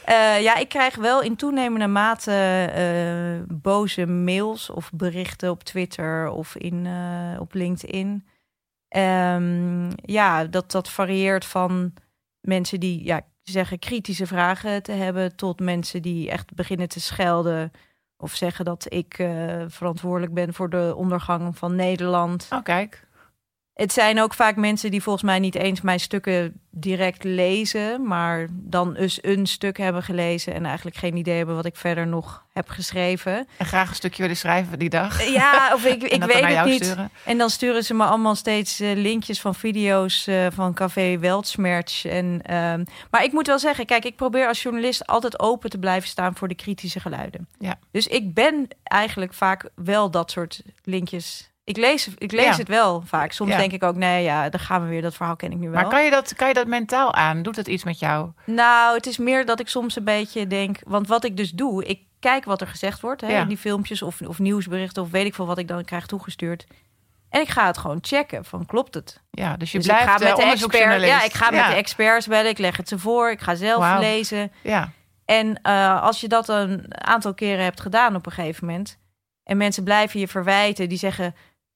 Eh, 0.05 0.43
ja, 0.43 0.57
ik 0.57 0.69
krijg 0.69 0.97
wel 0.97 1.23
in 1.23 1.37
toenemende 1.37 1.87
mate 1.87 3.45
boze 3.49 4.07
mails 4.07 4.71
of 4.71 4.91
berichten 4.95 5.51
op 5.51 5.63
Twitter 5.63 6.29
of 6.29 6.57
in, 6.57 6.89
op 7.39 7.55
LinkedIn. 7.55 8.27
Ehm, 8.89 9.91
ja, 9.97 10.45
dat, 10.45 10.71
dat 10.71 10.91
varieert 10.91 11.45
van 11.45 11.93
mensen 12.41 12.81
die 12.81 13.05
ja, 13.05 13.21
zeggen 13.43 13.79
kritische 13.79 14.27
vragen 14.27 14.83
te 14.83 14.93
hebben... 14.93 15.37
tot 15.37 15.61
mensen 15.61 16.03
die 16.03 16.31
echt 16.31 16.55
beginnen 16.55 16.89
te 16.89 17.01
schelden... 17.01 17.71
of 18.25 18.35
zeggen 18.35 18.65
dat 18.65 18.87
ik 18.89 19.19
eh, 19.19 19.29
verantwoordelijk 19.67 20.35
ben 20.35 20.55
voor 20.55 20.71
de 20.71 20.93
ondergang 20.97 21.59
van 21.59 21.75
Nederland. 21.75 22.49
Oh, 22.53 22.63
kijk. 22.63 23.07
Het 23.75 23.93
zijn 23.93 24.21
ook 24.21 24.35
vaak 24.35 24.57
mensen 24.57 24.91
die 24.91 25.03
volgens 25.03 25.25
mij 25.25 25.39
niet 25.39 25.55
eens 25.55 25.81
mijn 25.81 26.01
stukken 26.01 26.61
direct 26.71 27.25
lezen, 27.25 28.07
maar 28.07 28.47
dan 28.51 28.95
eens 28.95 29.19
een 29.23 29.47
stuk 29.47 29.79
hebben 29.79 30.03
gelezen 30.03 30.55
en 30.55 30.65
eigenlijk 30.65 30.97
geen 30.97 31.17
idee 31.17 31.37
hebben 31.37 31.55
wat 31.55 31.65
ik 31.65 31.77
verder 31.77 32.07
nog 32.07 32.45
heb 32.53 32.69
geschreven. 32.69 33.47
En 33.57 33.67
graag 33.67 33.89
een 33.89 33.95
stukje 33.95 34.23
willen 34.23 34.37
schrijven 34.37 34.79
die 34.79 34.89
dag. 34.89 35.29
Ja, 35.29 35.71
of 35.75 35.85
ik, 35.85 36.03
ik 36.19 36.25
weet 36.25 36.45
het 36.45 36.65
niet. 36.65 36.85
sturen. 36.85 37.11
En 37.25 37.39
dan 37.39 37.51
sturen 37.51 37.85
ze 37.85 37.95
me 37.95 38.05
allemaal 38.05 38.35
steeds 38.35 38.81
eh, 38.81 38.93
linkjes 38.97 39.41
van 39.41 39.55
video's 39.55 40.27
eh, 40.27 40.47
van 40.53 40.75
Café 40.75 41.19
Weltsmerch. 41.19 42.05
En, 42.05 42.41
ehm, 42.43 42.85
maar 43.11 43.25
ik 43.25 43.33
moet 43.33 43.47
wel 43.47 43.59
zeggen, 43.59 43.87
kijk, 43.87 44.05
ik 44.05 44.17
probeer 44.17 44.47
als 44.47 44.63
journalist 44.63 45.07
altijd 45.07 45.39
open 45.39 45.71
te 45.71 45.79
blijven 45.79 46.09
staan 46.09 46.37
voor 46.37 46.49
de 46.49 46.55
kritische 46.55 47.01
geluiden. 47.01 47.49
Ja. 47.59 47.79
Dus 47.91 48.07
ik 48.07 48.35
ben 48.35 48.69
eigenlijk 48.83 49.35
vaak 49.35 49.71
wel 49.75 50.11
dat 50.11 50.31
soort 50.31 50.63
linkjes. 50.85 51.53
Ik 51.65 51.77
lees, 51.77 52.09
ik 52.19 52.33
lees 52.33 52.45
Ja. 52.45 52.57
het 52.57 52.69
wel 52.69 53.03
vaak. 53.07 53.33
Soms 53.33 53.51
Ja. 53.51 53.57
denk 53.57 53.73
ik 53.73 53.83
ook, 53.83 53.97
nee, 53.97 54.23
ja, 54.23 54.49
daar 54.49 54.61
gaan 54.61 54.83
we 54.83 54.89
weer. 54.89 55.03
Dat 55.03 55.15
verhaal 55.15 55.37
ken 55.37 55.51
ik 55.53 55.59
nu 55.59 55.71
wel. 55.71 55.81
Maar 55.81 55.91
kan 55.91 56.05
je, 56.05 56.11
dat, 56.11 56.35
kan 56.35 56.49
je 56.49 56.55
dat 56.55 56.67
mentaal 56.67 57.15
aan? 57.15 57.43
Doet 57.43 57.57
het 57.57 57.67
iets 57.69 57.85
met 57.85 57.99
jou? 57.99 58.31
Nou, 58.47 58.97
het 58.97 59.07
is 59.07 59.19
meer 59.19 59.47
dat 59.47 59.61
ik 59.61 59.69
soms 59.69 59.97
een 59.97 60.05
beetje 60.05 60.47
denk... 60.47 60.79
Want 60.87 61.09
wat 61.09 61.25
ik 61.25 61.37
dus 61.37 61.51
doe, 61.51 61.85
ik 61.85 62.01
kijk 62.21 62.45
wat 62.45 62.61
er 62.61 62.67
gezegd 62.67 63.01
wordt. 63.01 63.21
Hè, 63.21 63.29
Ja. 63.29 63.41
in 63.41 63.49
Die 63.49 63.57
filmpjes 63.57 64.03
of, 64.03 64.21
of 64.21 64.39
nieuwsberichten 64.39 65.03
of 65.03 65.11
weet 65.11 65.27
ik 65.27 65.35
veel 65.35 65.47
wat 65.47 65.59
ik 65.59 65.69
dan 65.69 65.85
krijg 65.85 66.07
toegestuurd. 66.07 66.67
En 67.29 67.41
ik 67.41 67.49
ga 67.49 67.67
het 67.67 67.79
gewoon 67.79 67.99
checken 68.01 68.45
van 68.45 68.67
klopt 68.67 68.95
het? 68.95 69.21
Ja, 69.31 69.57
dus 69.57 69.73
je 69.73 69.79
dus 69.79 69.87
blijft 69.87 70.03
ik 70.05 70.09
ga 70.09 70.13
met 70.13 70.23
de 70.23 70.27
expert, 70.29 70.45
onderzoeksjournalist. 70.49 71.13
ja, 71.13 71.23
ik 71.25 71.33
ga 71.33 71.51
met 71.51 71.67
de 71.67 71.73
experts 71.75 72.27
bellen. 72.27 72.51
Ik 72.51 72.59
leg 72.59 72.77
het 72.77 72.89
ze 72.89 72.99
voor. 72.99 73.31
Ik 73.31 73.41
ga 73.41 73.55
zelf 73.55 73.99
lezen. 73.99 74.53
Ja, 74.63 74.91
En 75.25 75.59
eh, 75.63 76.03
als 76.03 76.21
je 76.21 76.29
dat 76.29 76.49
een 76.49 76.85
aantal 77.05 77.35
keren 77.35 77.65
hebt 77.65 77.81
gedaan 77.81 78.15
op 78.17 78.27
een 78.27 78.33
gegeven 78.33 78.67
moment... 78.67 78.99
en 79.45 79.57
mensen 79.57 79.85
blijven 79.85 80.21
je 80.21 80.29
verwijten, 80.29 80.89
die 80.89 80.99
zeggen... 80.99 81.35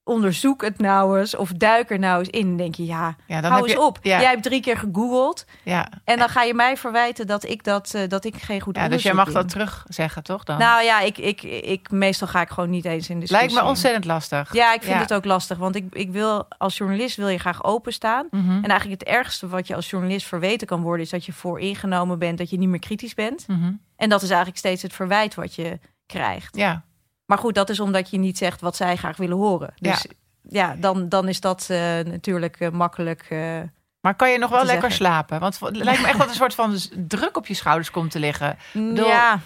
onderzoek 0.09 0.61
het 0.61 0.79
nou 0.79 1.19
eens 1.19 1.35
of 1.35 1.51
duik 1.51 1.89
er 1.89 1.99
nou 1.99 2.19
eens 2.19 2.29
in. 2.29 2.47
Dan 2.47 2.57
denk 2.57 2.75
je, 2.75 2.85
ja, 2.85 3.15
ja 3.27 3.41
dan 3.41 3.51
hou 3.51 3.53
heb 3.53 3.63
eens 3.63 3.79
je, 3.79 3.87
op. 3.87 3.99
Ja, 4.01 4.19
Jij 4.19 4.29
hebt 4.29 4.43
drie 4.43 4.61
keer 4.61 4.77
gegoogeld... 4.77 5.45
ja. 5.63 5.89
En 6.03 6.17
dan 6.17 6.29
ga 6.29 6.43
je 6.43 6.53
mij 6.53 6.77
verwijten 6.77 7.27
dat 7.27 7.43
ik, 7.43 7.63
dat, 7.63 7.93
eh, 7.93 8.07
dat 8.07 8.25
ik 8.25 8.35
geen 8.35 8.61
goed 8.61 8.75
ja, 8.75 8.87
dus 8.87 9.03
jij 9.03 9.13
mag 9.13 9.31
dat 9.31 9.49
terug 9.49 9.85
zeggen, 9.87 10.23
toch? 10.23 10.43
Dan? 10.43 10.57
Nou 10.57 10.83
ja, 10.83 10.99
ik, 10.99 11.17
ik, 11.17 11.43
ik, 11.43 11.91
meestal 11.91 12.27
ga 12.27 12.41
ik 12.41 12.49
gewoon 12.49 12.69
niet 12.69 12.85
eens 12.85 13.09
in 13.09 13.19
discussie. 13.19 13.47
Lijkt 13.47 13.63
me 13.63 13.69
ontzettend 13.69 14.05
lastig. 14.05 14.53
Ja, 14.53 14.73
ik 14.73 14.81
vind 14.81 14.95
Ja. 14.95 15.01
het 15.01 15.13
ook 15.13 15.25
lastig. 15.25 15.57
Want 15.57 15.75
ik, 15.75 15.95
ik 15.95 16.11
wil, 16.11 16.45
als 16.57 16.77
journalist 16.77 17.15
wil 17.15 17.27
je 17.27 17.37
graag 17.37 17.63
openstaan. 17.63 18.27
Mhm. 18.31 18.51
En 18.51 18.69
eigenlijk 18.69 18.99
het 18.99 19.09
ergste 19.09 19.47
wat 19.47 19.67
je 19.67 19.75
als 19.75 19.89
journalist 19.89 20.27
verweten 20.27 20.67
kan 20.67 20.81
worden... 20.81 21.05
is 21.05 21.11
dat 21.11 21.25
je 21.25 21.33
vooringenomen 21.33 22.19
bent, 22.19 22.37
dat 22.37 22.49
je 22.49 22.57
niet 22.57 22.69
meer 22.69 22.79
kritisch 22.79 23.13
bent. 23.13 23.47
Mhm. 23.47 23.71
En 23.95 24.09
dat 24.09 24.21
is 24.21 24.29
eigenlijk 24.29 24.57
steeds 24.57 24.81
het 24.81 24.93
verwijt 24.93 25.35
wat 25.35 25.55
je 25.55 25.79
krijgt. 26.05 26.55
Ja, 26.55 26.83
Maar 27.29 27.37
goed, 27.37 27.55
dat 27.55 27.69
is 27.69 27.79
omdat 27.79 28.09
je 28.09 28.17
niet 28.17 28.37
zegt 28.37 28.61
wat 28.61 28.75
zij 28.75 28.95
graag 28.95 29.17
willen 29.17 29.37
horen. 29.37 29.73
Dus 29.75 30.05
ja, 30.41 30.75
dan, 30.75 31.09
dan 31.09 31.27
is 31.27 31.39
dat 31.41 31.67
eh, 31.69 31.77
natuurlijk 31.99 32.59
eh, 32.59 32.69
makkelijk... 32.69 33.25
eh, 33.29 33.59
maar 34.01 34.15
kan 34.15 34.31
je 34.31 34.37
nog 34.37 34.49
wel 34.49 34.63
lekker 34.65 34.89
zeggen. 34.89 35.05
slapen? 35.05 35.39
Want 35.39 35.59
het 35.59 35.75
lijkt 35.75 36.01
me 36.01 36.07
echt 36.07 36.17
dat 36.17 36.27
een 36.27 36.33
soort 36.43 36.55
van 36.55 36.77
druk 37.07 37.37
op 37.37 37.47
je 37.47 37.53
schouders 37.53 37.91
komt 37.91 38.11
te 38.11 38.19
liggen. 38.19 38.57
Door- 38.73 39.07
Ja, 39.07 39.39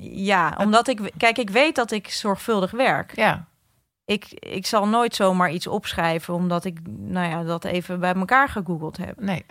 ja, 0.00 0.54
omdat 0.58 0.88
ik... 0.88 1.10
Kijk, 1.16 1.38
ik 1.38 1.50
weet 1.50 1.74
dat 1.74 1.90
ik 1.90 2.08
zorgvuldig 2.08 2.70
werk. 2.70 3.16
Ja, 3.16 3.46
Ik, 4.04 4.24
ik 4.32 4.66
zal 4.66 4.88
nooit 4.88 5.14
zomaar 5.14 5.50
iets 5.50 5.66
opschrijven... 5.66 6.34
omdat 6.34 6.64
ik 6.64 6.78
nou 6.86 7.28
ja, 7.28 7.42
dat 7.42 7.64
even 7.64 8.00
bij 8.00 8.14
elkaar 8.14 8.48
gegoogeld 8.48 8.96
heb. 8.96 9.20
nee. 9.20 9.44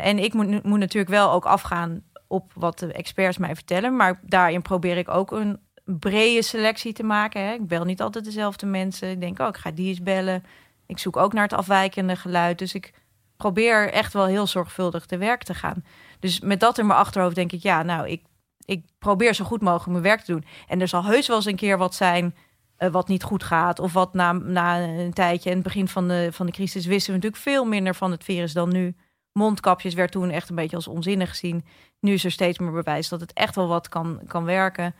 En 0.00 0.18
ik 0.18 0.32
moet, 0.34 0.62
moet 0.64 0.78
natuurlijk 0.78 1.12
wel 1.12 1.30
ook 1.32 1.44
afgaan 1.46 2.02
op 2.26 2.52
wat 2.54 2.78
de 2.78 2.92
experts 2.92 3.38
mij 3.38 3.54
vertellen. 3.54 3.96
Maar 3.96 4.20
daarin 4.22 4.62
probeer 4.62 4.96
ik 4.96 5.08
ook 5.08 5.30
een 5.32 5.58
brede 5.98 6.42
selectie 6.42 6.92
te 6.92 7.02
maken. 7.02 7.42
Hè. 7.42 7.52
Ik 7.52 7.66
bel 7.66 7.84
niet 7.84 8.00
altijd 8.00 8.24
dezelfde 8.24 8.66
mensen. 8.66 9.10
Ik 9.10 9.20
denk, 9.20 9.38
oh, 9.38 9.48
ik 9.48 9.56
ga 9.56 9.70
die 9.70 9.88
eens 9.88 10.02
bellen. 10.02 10.44
Ik 10.86 10.98
zoek 10.98 11.16
ook 11.16 11.32
naar 11.32 11.42
het 11.42 11.52
afwijkende 11.52 12.16
geluid. 12.16 12.58
Dus 12.58 12.74
ik 12.74 12.92
probeer 13.36 13.92
echt 13.92 14.12
wel 14.12 14.26
heel 14.26 14.46
zorgvuldig 14.46 15.06
te 15.06 15.18
werk 15.18 15.42
te 15.42 15.54
gaan. 15.54 15.84
Dus 16.20 16.40
met 16.40 16.60
dat 16.60 16.78
in 16.78 16.86
mijn 16.86 16.98
achterhoofd 16.98 17.34
denk 17.34 17.52
ik, 17.52 17.62
ja, 17.62 17.82
nou, 17.82 18.08
ik, 18.08 18.22
ik 18.64 18.84
probeer 18.98 19.34
zo 19.34 19.44
goed 19.44 19.60
mogelijk 19.60 19.90
mijn 19.90 20.02
werk 20.02 20.20
te 20.20 20.32
doen. 20.32 20.44
En 20.66 20.80
er 20.80 20.88
zal 20.88 21.04
heus 21.04 21.26
wel 21.26 21.36
eens 21.36 21.46
een 21.46 21.56
keer 21.56 21.78
wat 21.78 21.94
zijn 21.94 22.34
eh, 22.76 22.90
wat 22.90 23.08
niet 23.08 23.22
goed 23.22 23.42
gaat. 23.42 23.78
Of 23.78 23.92
wat 23.92 24.14
na, 24.14 24.32
na 24.32 24.80
een 24.80 25.12
tijdje, 25.12 25.50
in 25.50 25.56
het 25.56 25.64
begin 25.64 25.88
van 25.88 26.08
de, 26.08 26.28
van 26.32 26.46
de 26.46 26.52
crisis, 26.52 26.86
wisten 26.86 27.12
we 27.12 27.16
natuurlijk 27.16 27.42
veel 27.42 27.64
minder 27.64 27.94
van 27.94 28.10
het 28.10 28.24
virus 28.24 28.52
dan 28.52 28.72
nu. 28.72 28.96
Mondkapjes 29.32 29.94
werd 29.94 30.12
toen 30.12 30.30
echt 30.30 30.48
een 30.48 30.56
beetje 30.56 30.76
als 30.76 30.88
onzinnig 30.88 31.28
gezien. 31.28 31.64
Nu 32.00 32.12
is 32.12 32.24
er 32.24 32.30
steeds 32.30 32.58
meer 32.58 32.72
bewijs 32.72 33.08
dat 33.08 33.20
het 33.20 33.32
echt 33.32 33.54
wel 33.54 33.68
wat 33.68 33.88
kan, 33.88 34.20
kan 34.26 34.44
werken. 34.44 34.94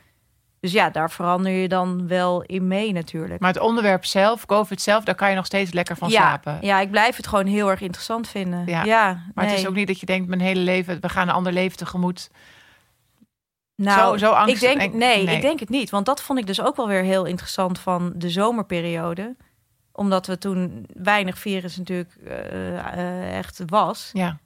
Dus 0.60 0.72
ja, 0.72 0.90
daar 0.90 1.10
verander 1.10 1.52
je 1.52 1.68
dan 1.68 2.08
wel 2.08 2.42
in 2.42 2.66
mee 2.68 2.92
natuurlijk. 2.92 3.40
Maar 3.40 3.52
het 3.52 3.62
onderwerp 3.62 4.04
zelf, 4.04 4.46
COVID 4.46 4.80
zelf, 4.80 5.04
daar 5.04 5.14
kan 5.14 5.30
je 5.30 5.36
nog 5.36 5.46
steeds 5.46 5.72
lekker 5.72 5.96
van 5.96 6.08
ja, 6.08 6.14
slapen. 6.20 6.58
ja, 6.60 6.80
ik 6.80 6.90
blijf 6.90 7.16
het 7.16 7.26
gewoon 7.26 7.46
heel 7.46 7.70
erg 7.70 7.80
interessant 7.80 8.28
vinden. 8.28 8.62
Ja, 8.66 8.84
Ja, 8.84 9.22
Maar 9.34 9.46
het 9.46 9.58
is 9.58 9.66
ook 9.66 9.74
niet 9.74 9.86
dat 9.86 10.00
je 10.00 10.06
denkt, 10.06 10.28
mijn 10.28 10.40
hele 10.40 10.60
leven, 10.60 11.00
we 11.00 11.08
gaan 11.08 11.28
een 11.28 11.34
ander 11.34 11.52
leven 11.52 11.76
tegemoet. 11.78 12.30
Nou, 13.76 14.18
Zo- 14.18 14.26
zo 14.26 14.32
angst- 14.32 14.54
ik 14.54 14.60
denk, 14.60 14.80
en- 14.92 14.98
nee, 14.98 15.24
nee. 15.24 15.34
ik 15.36 15.42
denk 15.42 15.60
het 15.60 15.68
niet. 15.68 15.90
Want 15.90 16.06
dat 16.06 16.22
vond 16.22 16.38
ik 16.38 16.46
dus 16.46 16.60
ook 16.60 16.76
wel 16.76 16.88
weer 16.88 17.02
heel 17.02 17.24
interessant 17.24 17.78
van 17.78 18.12
de 18.16 18.30
zomerperiode. 18.30 19.36
Omdat 19.92 20.26
we 20.26 20.38
toen 20.38 20.86
weinig 20.94 21.38
virus 21.38 21.76
natuurlijk 21.76 22.16
eh, 22.26 22.78
eh, 22.78 23.36
echt 23.38 23.62
was. 23.66 24.10
Ja, 24.12 24.38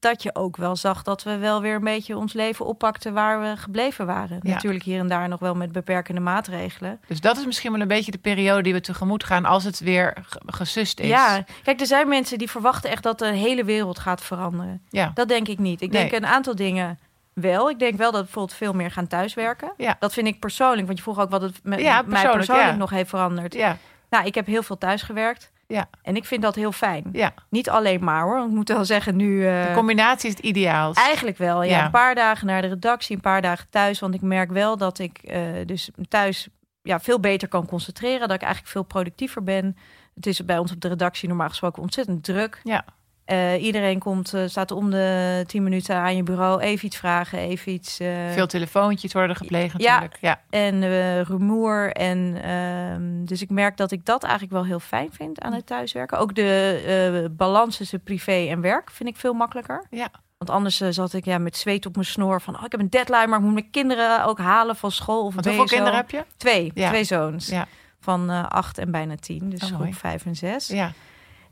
Dat 0.00 0.22
je 0.22 0.34
ook 0.34 0.56
wel 0.56 0.76
zag 0.76 1.02
dat 1.02 1.22
we 1.22 1.36
wel 1.36 1.60
weer 1.60 1.74
een 1.74 1.84
beetje 1.84 2.16
ons 2.16 2.32
leven 2.32 2.66
oppakten 2.66 3.12
waar 3.12 3.40
we 3.40 3.56
gebleven 3.56 4.06
waren. 4.06 4.38
Ja. 4.42 4.52
Natuurlijk 4.54 4.84
hier 4.84 4.98
en 5.00 5.06
daar 5.08 5.28
nog 5.28 5.40
wel 5.40 5.54
met 5.54 5.72
beperkende 5.72 6.20
maatregelen. 6.20 7.00
dus 7.08 7.20
dat 7.20 7.36
is 7.36 7.46
misschien 7.46 7.72
wel 7.72 7.80
een 7.80 7.88
beetje 7.88 8.10
de 8.10 8.18
periode 8.18 8.62
die 8.62 8.72
we 8.72 8.80
tegemoet 8.80 9.24
gaan 9.24 9.44
als 9.44 9.64
het 9.64 9.78
weer 9.80 10.16
ge- 10.28 10.40
gesust 10.46 11.00
is. 11.00 11.06
Ja, 11.08 11.44
kijk, 11.62 11.80
er 11.80 11.86
zijn 11.86 12.08
mensen 12.08 12.38
die 12.38 12.50
verwachten 12.50 12.90
echt 12.90 13.02
dat 13.02 13.18
de 13.18 13.26
hele 13.26 13.64
wereld 13.64 13.98
gaat 13.98 14.22
veranderen. 14.22 14.82
ja. 14.88 15.10
Dat 15.14 15.28
denk 15.28 15.48
ik 15.48 15.58
niet. 15.58 15.80
Ik 15.82 15.90
Nee. 15.90 16.00
denk 16.08 16.22
een 16.24 16.30
aantal 16.30 16.54
dingen 16.54 16.98
wel. 17.32 17.70
Ik 17.70 17.78
denk 17.78 17.96
wel 17.96 18.10
dat 18.10 18.18
we 18.20 18.24
bijvoorbeeld 18.24 18.56
veel 18.58 18.72
meer 18.72 18.90
gaan 18.90 19.06
thuiswerken. 19.06 19.72
Ja. 19.76 19.96
Dat 19.98 20.12
vind 20.12 20.26
ik 20.26 20.40
persoonlijk, 20.40 20.86
want 20.86 20.96
je 20.98 21.04
vroeg 21.04 21.18
ook 21.20 21.30
wat 21.30 21.42
het 21.42 21.60
met 21.62 21.80
Ja, 21.80 22.02
mij 22.02 22.22
persoonlijk, 22.28 22.76
nog 22.76 22.90
heeft 22.90 23.08
veranderd. 23.10 23.54
ja, 23.54 23.76
Nou, 24.10 24.26
ik 24.26 24.34
heb 24.34 24.46
heel 24.46 24.62
veel 24.62 24.78
thuis 24.78 25.02
gewerkt. 25.02 25.52
Ja. 25.74 25.88
En 26.02 26.16
ik 26.16 26.24
vind 26.24 26.42
dat 26.42 26.54
heel 26.54 26.72
fijn. 26.72 27.04
ja. 27.12 27.34
Niet 27.50 27.70
alleen 27.70 28.04
maar 28.04 28.22
hoor. 28.22 28.44
Ik 28.44 28.50
moet 28.50 28.68
wel 28.68 28.84
zeggen 28.84 29.16
nu... 29.16 29.46
eh, 29.46 29.66
De 29.66 29.72
combinatie 29.74 30.28
is 30.30 30.36
het 30.36 30.44
ideaal. 30.44 30.94
Eigenlijk 30.94 31.38
wel, 31.38 31.62
ja. 31.62 31.70
Ja. 31.76 31.84
Een 31.84 31.90
paar 31.90 32.14
dagen 32.14 32.46
naar 32.46 32.62
de 32.62 32.68
redactie, 32.68 33.14
een 33.16 33.22
paar 33.22 33.42
dagen 33.42 33.66
thuis. 33.70 34.00
Want 34.00 34.14
ik 34.14 34.22
merk 34.22 34.50
wel 34.52 34.76
dat 34.76 34.98
ik 34.98 35.18
eh, 35.18 35.40
dus 35.66 35.90
thuis 36.08 36.48
ja, 36.82 37.00
veel 37.00 37.20
beter 37.20 37.48
kan 37.48 37.66
concentreren. 37.66 38.20
Dat 38.28 38.36
ik 38.36 38.42
eigenlijk 38.42 38.72
veel 38.72 38.82
productiever 38.82 39.42
ben. 39.42 39.76
Het 40.14 40.26
is 40.26 40.44
bij 40.44 40.58
ons 40.58 40.72
op 40.72 40.80
de 40.80 40.88
redactie 40.88 41.28
normaal 41.28 41.48
gesproken 41.48 41.82
ontzettend 41.82 42.24
druk. 42.24 42.60
Ja. 42.64 42.84
Eh, 43.24 43.62
iedereen 43.64 43.98
komt, 43.98 44.34
eh, 44.34 44.42
staat 44.46 44.70
om 44.70 44.90
de 44.90 45.44
tien 45.46 45.62
minuten 45.62 45.96
aan 45.96 46.16
je 46.16 46.22
bureau. 46.22 46.60
Even 46.60 46.86
iets 46.86 46.96
vragen, 46.96 47.38
even 47.38 47.72
iets. 47.72 48.00
eh, 48.00 48.08
Veel 48.30 48.46
telefoontjes 48.46 49.12
worden 49.12 49.36
gepleegd 49.36 49.82
Ja. 49.82 49.92
natuurlijk. 49.92 50.18
Ja. 50.20 50.40
en 50.50 50.82
eh, 50.82 51.20
rumoer. 51.20 51.92
En, 51.92 52.42
ehm, 52.42 53.24
dus 53.24 53.42
ik 53.42 53.50
merk 53.50 53.76
dat 53.76 53.90
ik 53.90 54.04
dat 54.04 54.22
eigenlijk 54.22 54.52
wel 54.52 54.64
heel 54.64 54.80
fijn 54.80 55.08
vind 55.12 55.40
aan 55.40 55.52
het 55.52 55.66
thuiswerken. 55.66 56.18
Ook 56.18 56.34
de 56.34 57.32
balans 57.36 57.76
tussen 57.76 58.02
privé 58.02 58.46
en 58.48 58.60
werk 58.60 58.90
vind 58.90 59.08
ik 59.08 59.16
veel 59.16 59.32
makkelijker. 59.34 59.86
Ja. 59.90 60.08
Want 60.38 60.50
anders 60.50 60.76
zat 60.76 61.12
ik 61.12 61.24
ja, 61.24 61.38
met 61.38 61.56
zweet 61.56 61.86
op 61.86 61.94
mijn 61.94 62.06
snor 62.06 62.40
van... 62.40 62.54
Oh, 62.56 62.64
ik 62.64 62.70
heb 62.72 62.80
een 62.80 62.90
deadline, 62.90 63.26
maar 63.26 63.38
ik 63.38 63.44
moet 63.44 63.54
mijn 63.54 63.70
kinderen 63.70 64.24
ook 64.24 64.38
halen 64.38 64.76
van 64.76 64.90
school. 64.90 65.24
Of 65.24 65.34
hoeveel 65.34 65.64
kinderen 65.64 65.94
heb 65.94 66.10
je? 66.10 66.24
Twee, 66.36 66.70
Ja. 66.74 66.88
twee 66.88 67.04
zoons. 67.04 67.46
Ja. 67.48 67.66
Van 68.00 68.48
acht 68.48 68.78
en 68.78 68.90
bijna 68.90 69.14
tien. 69.16 69.50
Dus 69.50 69.62
Oh, 69.72 69.78
groep 69.80 69.94
vijf 69.94 70.26
en 70.26 70.36
zes. 70.36 70.68
Ja. 70.68 70.92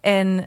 En 0.01 0.45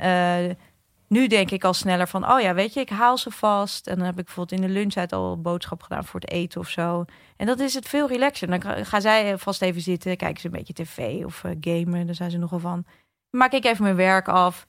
nu 1.15 1.27
denk 1.27 1.51
ik 1.51 1.63
al 1.63 1.73
sneller 1.73 2.07
van, 2.07 2.31
oh 2.31 2.41
ja, 2.41 2.53
weet 2.53 2.73
je, 2.73 2.79
ik 2.79 2.89
haal 2.89 3.17
ze 3.17 3.31
vast. 3.31 3.87
En 3.87 3.95
dan 3.95 4.05
heb 4.05 4.19
ik 4.19 4.25
bijvoorbeeld 4.25 4.61
in 4.61 4.67
de 4.67 4.73
lunchtijd 4.73 5.13
al 5.13 5.31
een 5.31 5.41
boodschap 5.41 5.81
gedaan 5.83 6.05
voor 6.05 6.19
het 6.19 6.29
eten 6.31 6.59
of 6.61 6.69
zo. 6.69 7.05
En 7.37 7.45
dat 7.45 7.59
is 7.59 7.73
het 7.73 7.87
veel 7.87 8.07
relaxer. 8.07 8.47
Dan 8.47 8.61
ga- 8.61 8.83
gaan 8.83 9.01
zij 9.01 9.37
vast 9.37 9.61
even 9.61 9.81
zitten, 9.81 10.17
kijken 10.17 10.41
ze 10.41 10.45
een 10.47 10.51
beetje 10.53 10.73
tv 10.73 11.25
of 11.25 11.43
eh, 11.43 11.51
gamen. 11.61 12.05
Daar 12.05 12.15
zijn 12.15 12.31
ze 12.31 12.37
nogal 12.37 12.59
van. 12.59 12.85
Maak 13.29 13.51
ik 13.51 13.65
even 13.65 13.83
mijn 13.83 13.95
werk 13.95 14.27
af. 14.27 14.67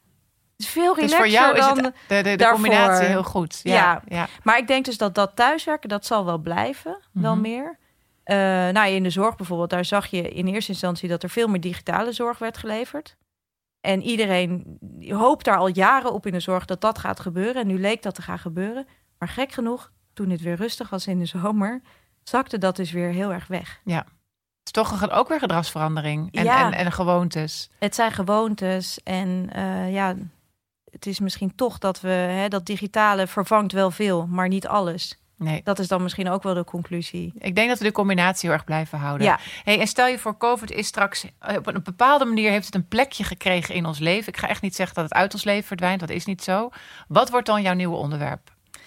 Het 0.56 0.66
is 0.66 0.72
veel 0.72 0.94
Dus 0.94 1.02
relaxer 1.02 1.18
voor 1.18 1.28
jou 1.28 1.56
is 1.58 1.64
dan... 1.66 1.84
het 1.84 1.94
de, 2.08 2.14
de, 2.14 2.22
de 2.30 2.36
daarvoor. 2.36 2.60
combinatie 2.60 3.06
heel 3.06 3.22
goed. 3.24 3.60
Ja. 3.62 3.74
Ja. 3.74 4.02
ja. 4.08 4.26
Maar 4.42 4.58
ik 4.58 4.66
denk 4.66 4.84
dus 4.84 4.98
dat 4.98 5.14
dat 5.14 5.36
thuiswerken, 5.36 5.88
dat 5.88 6.06
zal 6.06 6.24
wel 6.24 6.38
blijven, 6.38 6.98
wel 7.12 7.32
Mhm. 7.32 7.40
meer. 7.42 7.78
Eh, 8.24 8.36
nou, 8.68 8.88
in 8.88 9.02
de 9.02 9.10
zorg 9.10 9.36
bijvoorbeeld, 9.36 9.70
daar 9.70 9.84
zag 9.84 10.06
je 10.06 10.28
in 10.30 10.46
eerste 10.46 10.70
instantie 10.72 11.08
dat 11.08 11.22
er 11.22 11.30
veel 11.30 11.48
meer 11.48 11.60
digitale 11.60 12.12
zorg 12.12 12.38
werd 12.38 12.58
geleverd. 12.58 13.16
En 13.86 14.02
iedereen 14.02 14.78
hoopt 15.08 15.44
daar 15.44 15.56
al 15.58 15.66
jaren 15.68 16.12
op 16.12 16.26
in 16.26 16.32
de 16.32 16.40
zorg 16.40 16.64
dat 16.64 16.80
dat 16.80 16.98
gaat 16.98 17.20
gebeuren. 17.20 17.62
En 17.62 17.66
nu 17.66 17.80
leek 17.80 18.02
dat 18.02 18.14
te 18.14 18.22
gaan 18.22 18.38
gebeuren. 18.38 18.86
Maar 19.18 19.28
gek 19.28 19.52
genoeg, 19.52 19.90
toen 20.12 20.30
het 20.30 20.40
weer 20.40 20.56
rustig 20.56 20.90
was 20.90 21.06
in 21.06 21.18
de 21.18 21.26
zomer, 21.26 21.80
zakte 22.22 22.58
dat 22.58 22.76
dus 22.76 22.90
weer 22.92 23.08
heel 23.10 23.32
erg 23.32 23.46
weg. 23.46 23.80
Het 23.84 24.04
is 24.64 24.70
toch 24.70 25.00
een- 25.02 25.10
ook 25.10 25.28
weer 25.28 25.38
gedragsverandering 25.38 26.32
en, 26.34 26.44
Ja. 26.44 26.66
en, 26.66 26.72
en 26.72 26.92
gewoontes. 26.92 27.70
Het 27.78 27.94
zijn 27.94 28.12
gewoontes 28.12 29.02
en 29.02 29.48
eh, 29.52 29.92
ja, 29.92 30.14
het 30.90 31.06
is 31.06 31.20
misschien 31.20 31.54
toch 31.54 31.78
dat 31.78 32.00
we, 32.00 32.08
hè, 32.08 32.48
dat 32.48 32.66
digitale 32.66 33.26
vervangt 33.26 33.72
wel 33.72 33.90
veel, 33.90 34.26
maar 34.26 34.48
niet 34.48 34.66
alles. 34.66 35.18
Nee. 35.38 35.60
Dat 35.64 35.78
is 35.78 35.88
dan 35.88 36.02
misschien 36.02 36.28
ook 36.28 36.42
wel 36.42 36.54
de 36.54 36.64
conclusie. 36.64 37.32
Ik 37.38 37.54
denk 37.54 37.68
dat 37.68 37.78
we 37.78 37.84
de 37.84 37.92
combinatie 37.92 38.48
heel 38.48 38.58
erg 38.58 38.66
blijven 38.66 38.98
houden. 38.98 39.26
Ja. 39.26 39.38
Hey, 39.64 39.80
en 39.80 39.86
stel 39.86 40.06
je 40.06 40.18
voor, 40.18 40.36
COVID 40.36 40.70
is 40.70 40.86
straks 40.86 41.26
eh, 41.38 41.56
op 41.56 41.66
een 41.66 41.82
bepaalde 41.82 42.24
manier 42.24 42.50
heeft 42.50 42.66
het 42.66 42.74
een 42.74 42.88
plekje 42.88 43.24
gekregen 43.24 43.74
in 43.74 43.86
ons 43.86 43.98
leven. 43.98 44.28
Ik 44.28 44.36
ga 44.38 44.48
echt 44.48 44.62
niet 44.62 44.74
zeggen 44.74 44.94
dat 44.94 45.04
het 45.04 45.14
uit 45.14 45.34
ons 45.34 45.44
leven 45.44 45.66
verdwijnt, 45.66 46.00
dat 46.00 46.10
is 46.10 46.24
niet 46.24 46.42
zo. 46.42 46.68
Wat 47.08 47.30
wordt 47.30 47.46
dan 47.46 47.62
jouw 47.62 47.74
nieuwe 47.74 47.96
onderwerp 47.96 48.54
als 48.70 48.80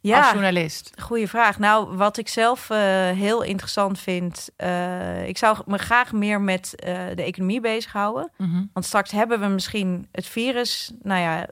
Ja, 0.00 0.32
journalist? 0.32 0.92
goede 1.00 1.28
vraag. 1.28 1.58
Nou, 1.58 1.96
wat 1.96 2.16
ik 2.18 2.28
zelf 2.28 2.70
eh, 2.70 2.78
heel 3.10 3.42
interessant 3.42 3.98
vind, 3.98 4.48
eh, 4.56 5.28
ik 5.28 5.38
zou 5.38 5.58
me 5.66 5.78
graag 5.78 6.12
meer 6.12 6.40
met 6.40 6.72
de 7.14 7.22
economie 7.22 7.60
bezighouden. 7.60 8.30
Mhm. 8.36 8.64
Want 8.72 8.86
straks 8.86 9.10
hebben 9.10 9.40
we 9.40 9.46
misschien 9.46 10.08
het 10.12 10.26
virus. 10.26 10.92
Nou 11.02 11.20
ja, 11.20 11.46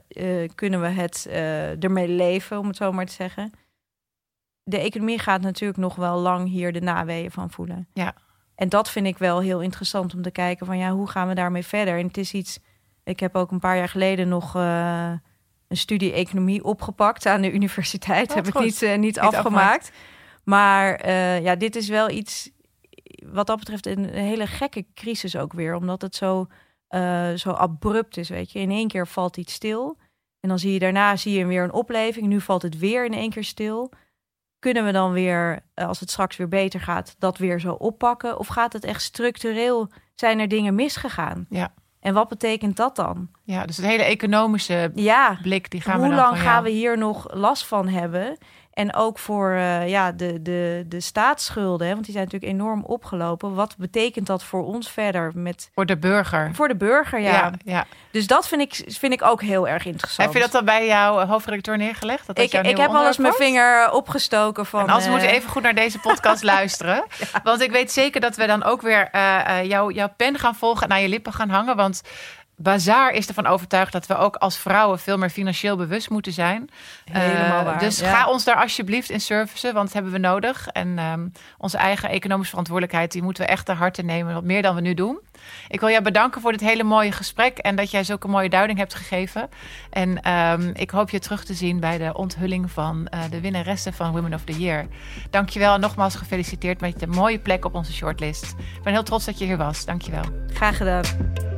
kunnen 0.55 0.81
we 0.81 0.87
het 0.87 1.27
ermee 1.79 2.07
leven, 2.07 2.59
om 2.59 2.67
het 2.67 2.77
zo 2.77 2.91
maar 2.91 3.05
te 3.05 3.13
zeggen. 3.13 3.51
De 4.67 4.79
economie 4.79 5.19
gaat 5.19 5.41
natuurlijk 5.41 5.79
nog 5.79 5.95
wel 5.95 6.17
lang 6.19 6.49
hier 6.49 6.73
de 6.73 6.81
naweeën 6.81 7.31
van 7.31 7.51
voelen. 7.51 7.87
Ja. 7.93 8.15
En 8.55 8.69
dat 8.69 8.89
vind 8.89 9.07
ik 9.07 9.17
wel 9.17 9.39
heel 9.39 9.61
interessant 9.61 10.13
om 10.13 10.21
te 10.21 10.31
kijken 10.31 10.65
van 10.65 10.77
ja, 10.77 10.91
hoe 10.91 11.07
gaan 11.07 11.27
we 11.27 11.35
daarmee 11.35 11.65
verder? 11.65 11.97
En 11.97 12.07
het 12.07 12.17
is 12.17 12.33
iets. 12.33 12.59
Ik 13.03 13.19
heb 13.19 13.35
ook 13.35 13.51
een 13.51 13.59
paar 13.59 13.77
jaar 13.77 13.89
geleden 13.89 14.27
nog 14.27 14.55
eh, 14.55 15.11
een 15.67 15.77
studie 15.77 16.13
economie 16.13 16.63
opgepakt 16.63 17.25
aan 17.25 17.41
de 17.41 17.51
universiteit. 17.53 18.27
Wat 18.27 18.35
heb 18.35 18.47
ik 18.47 18.53
goed. 18.53 18.63
niet, 18.63 18.81
eh, 18.81 18.97
niet, 18.97 19.19
afgemaakt. 19.19 19.91
Maar 20.43 20.95
eh, 20.95 21.41
ja, 21.41 21.55
dit 21.55 21.75
is 21.75 21.87
wel 21.87 22.09
iets 22.09 22.51
wat 23.25 23.47
dat 23.47 23.59
betreft 23.59 23.85
een 23.85 24.09
hele 24.09 24.47
gekke 24.47 24.85
crisis 24.93 25.35
ook 25.35 25.53
weer, 25.53 25.75
omdat 25.75 26.01
het 26.01 26.15
zo 26.15 26.47
eh, 26.87 27.33
zo 27.33 27.49
abrupt 27.49 28.17
is, 28.17 28.29
weet 28.29 28.51
je. 28.51 28.59
In 28.59 28.71
één 28.71 28.87
keer 28.87 29.07
valt 29.07 29.37
iets 29.37 29.53
stil. 29.53 29.97
En 30.39 30.49
dan 30.49 30.59
zie 30.59 30.73
je 30.73 30.79
daarna 30.79 31.15
zie 31.15 31.37
je 31.37 31.45
weer 31.45 31.63
een 31.63 31.73
opleving. 31.73 32.27
Nu 32.27 32.41
valt 32.41 32.61
het 32.61 32.77
weer 32.77 33.05
in 33.05 33.13
één 33.13 33.29
keer 33.29 33.43
stil. 33.43 33.91
Kunnen 34.65 34.85
we 34.85 34.91
dan 34.91 35.11
weer, 35.11 35.59
eh, 35.73 35.87
als 35.87 35.99
het 35.99 36.09
straks 36.11 36.37
weer 36.37 36.47
beter 36.47 36.79
gaat, 36.79 37.15
dat 37.19 37.37
weer 37.37 37.59
zo 37.59 37.71
oppakken? 37.71 38.39
Of 38.39 38.47
gaat 38.47 38.73
het 38.73 38.83
echt 38.83 39.01
structureel? 39.01 39.91
Zijn 40.15 40.39
er 40.39 40.47
dingen 40.47 40.75
misgegaan? 40.75 41.45
Ja. 41.49 41.73
En 41.99 42.13
wat 42.13 42.27
betekent 42.29 42.77
dat 42.77 42.95
dan? 42.95 43.29
Ja, 43.43 43.65
dus 43.65 43.77
het 43.77 43.85
hele 43.85 44.03
economische 44.03 44.91
Ja, 44.95 45.37
blik, 45.41 45.69
die 45.71 45.81
gaan 45.81 45.99
hoe 45.99 46.03
we 46.03 46.15
dan 46.15 46.17
lang 46.23 46.29
van 46.29 46.37
gaan 46.45 46.51
jou- 46.51 46.63
we 46.63 46.69
hier 46.69 46.97
nog 46.97 47.33
last 47.33 47.65
van 47.65 47.87
hebben? 47.87 48.37
En 48.75 48.95
ook 48.95 49.19
voor 49.19 49.51
eh, 49.51 49.89
ja, 49.89 50.11
de, 50.11 50.41
de, 50.41 50.85
de 50.87 50.99
staatsschulden, 50.99 51.87
hè, 51.87 51.93
want 51.93 52.05
die 52.05 52.13
zijn 52.13 52.25
natuurlijk 52.25 52.53
enorm 52.53 52.83
opgelopen. 52.83 53.55
Wat 53.55 53.75
betekent 53.77 54.27
dat 54.27 54.43
voor 54.43 54.65
ons 54.65 54.91
verder 54.91 55.31
met 55.35 55.69
Voor 55.73 55.85
de 55.85 55.97
burger. 55.97 56.49
voor 56.53 56.67
de 56.67 56.75
burger? 56.75 57.19
Ja. 57.19 57.31
ja. 57.31 57.51
ja. 57.65 57.85
Dus 58.11 58.27
dat 58.27 58.47
vind 58.47 58.61
ik, 58.61 58.93
vind 58.99 59.13
ik 59.13 59.23
ook 59.23 59.41
heel 59.41 59.67
erg 59.67 59.85
interessant. 59.85 60.27
Heb 60.27 60.37
je 60.37 60.43
dat 60.43 60.51
dan 60.51 60.65
bij 60.65 60.87
jouw 60.87 61.19
eh, 61.19 61.29
hoofdredacteur 61.29 61.77
neergelegd? 61.77 62.27
Dat 62.27 62.39
ik, 62.39 62.53
ik 62.53 62.77
heb 62.77 62.89
al 62.89 63.07
eens 63.07 63.17
mijn 63.17 63.33
vinger 63.33 63.91
opgestoken 63.91 64.65
van. 64.65 64.81
En 64.81 64.89
als 64.89 65.03
we 65.03 65.09
eh, 65.09 65.15
moeten 65.15 65.33
even 65.33 65.49
goed 65.49 65.61
naar 65.61 65.75
deze 65.75 65.99
podcast 65.99 66.43
luisteren. 66.55 67.03
Want 67.43 67.61
ik 67.61 67.71
weet 67.71 67.91
zeker 67.91 68.21
dat 68.21 68.35
we 68.35 68.47
dan 68.47 68.63
ook 68.63 68.81
weer 68.81 69.09
eh, 69.11 69.59
eh, 69.59 69.65
jouw, 69.65 69.91
jouw 69.91 70.13
pen 70.17 70.39
gaan 70.39 70.55
volgen 70.55 70.83
en 70.87 70.91
aan 70.91 71.01
je 71.01 71.09
lippen 71.09 71.33
gaan 71.33 71.49
hangen. 71.49 71.75
Want 71.75 72.01
Bazaar 72.57 73.11
is 73.11 73.27
ervan 73.27 73.45
overtuigd 73.45 73.91
dat 73.91 74.07
we 74.07 74.15
ook 74.17 74.35
als 74.35 74.57
vrouwen 74.57 74.99
veel 74.99 75.17
meer 75.17 75.29
financieel 75.29 75.75
bewust 75.75 76.09
moeten 76.09 76.31
zijn. 76.33 76.69
Helemaal 77.11 77.59
Eh, 77.59 77.65
waar, 77.65 77.79
Dus 77.79 77.99
ja. 77.99 78.13
ga 78.13 78.29
ons 78.29 78.43
daar 78.43 78.55
alsjeblieft 78.55 79.09
in 79.09 79.21
servicen, 79.21 79.73
want 79.73 79.85
dat 79.85 79.93
hebben 79.93 80.11
we 80.11 80.17
nodig. 80.17 80.67
En 80.67 80.97
ehm, 80.97 81.27
onze 81.57 81.77
eigen 81.77 82.09
economische 82.09 82.49
verantwoordelijkheid, 82.49 83.11
die 83.11 83.23
moeten 83.23 83.45
we 83.45 83.49
echt 83.49 83.65
ter 83.65 83.75
harte 83.75 84.01
nemen. 84.01 84.33
Wat 84.33 84.43
meer 84.43 84.61
dan 84.61 84.75
we 84.75 84.81
nu 84.81 84.93
doen. 84.93 85.19
Ik 85.67 85.79
wil 85.79 85.89
jou 85.89 86.01
bedanken 86.03 86.41
voor 86.41 86.51
dit 86.51 86.61
hele 86.61 86.83
mooie 86.83 87.11
gesprek 87.11 87.57
en 87.57 87.75
dat 87.75 87.91
jij 87.91 88.03
zulke 88.03 88.27
mooie 88.27 88.49
duiding 88.49 88.79
hebt 88.79 88.93
gegeven. 88.95 89.49
En 89.89 90.21
ehm, 90.21 90.69
ik 90.73 90.89
hoop 90.89 91.09
je 91.09 91.19
terug 91.19 91.45
te 91.45 91.53
zien 91.53 91.79
bij 91.79 91.97
de 91.97 92.13
onthulling 92.13 92.71
van 92.71 93.07
eh, 93.07 93.19
de 93.29 93.41
winnaressen 93.41 93.93
van 93.93 94.11
Women 94.11 94.33
of 94.33 94.43
the 94.43 94.59
Year. 94.59 94.85
Dankjewel 95.29 95.73
en 95.73 95.79
nogmaals 95.79 96.15
gefeliciteerd 96.15 96.81
met 96.81 96.99
de 96.99 97.07
mooie 97.07 97.39
plek 97.39 97.65
op 97.65 97.75
onze 97.75 97.93
shortlist. 97.93 98.43
Ik 98.75 98.83
ben 98.83 98.93
heel 98.93 99.03
trots 99.03 99.25
dat 99.25 99.37
je 99.37 99.45
hier 99.45 99.57
was. 99.57 99.85
Dankjewel. 99.85 100.23
Graag 100.53 100.77
gedaan. 100.77 101.03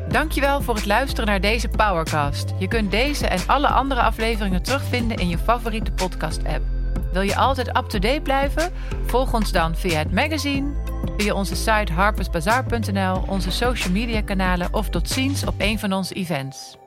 Dankjewel 0.10 0.62
voor 0.62 0.76
het 0.76 0.86
luisteren 0.88 1.26
naar 1.26 1.42
deze 1.42 1.68
Powercast. 1.68 2.54
Je 2.60 2.68
kunt 2.68 2.92
deze 2.92 3.28
en 3.28 3.40
alle 3.48 3.68
andere 3.68 4.02
afleveringen 4.02 4.64
terugvinden 4.64 5.18
in 5.18 5.30
je 5.30 5.38
favoriete 5.38 5.92
podcast-app. 5.92 6.62
Wil 7.12 7.22
je 7.22 7.36
altijd 7.36 7.68
up-to-date 7.68 8.22
blijven? 8.22 8.72
Volg 9.06 9.34
ons 9.34 9.52
dan 9.52 9.76
via 9.76 9.98
het 9.98 10.12
magazine, 10.12 10.74
via 11.18 11.34
onze 11.34 11.56
site 11.56 11.94
harpersbazaar.nl, 11.94 13.24
onze 13.28 13.52
social 13.52 13.94
media 13.94 14.22
kanalen 14.22 14.74
of 14.74 14.90
tot 14.90 15.10
ziens 15.10 15.46
op 15.46 15.54
een 15.58 15.80
van 15.80 15.94
onze 15.94 16.14
events. 16.14 16.78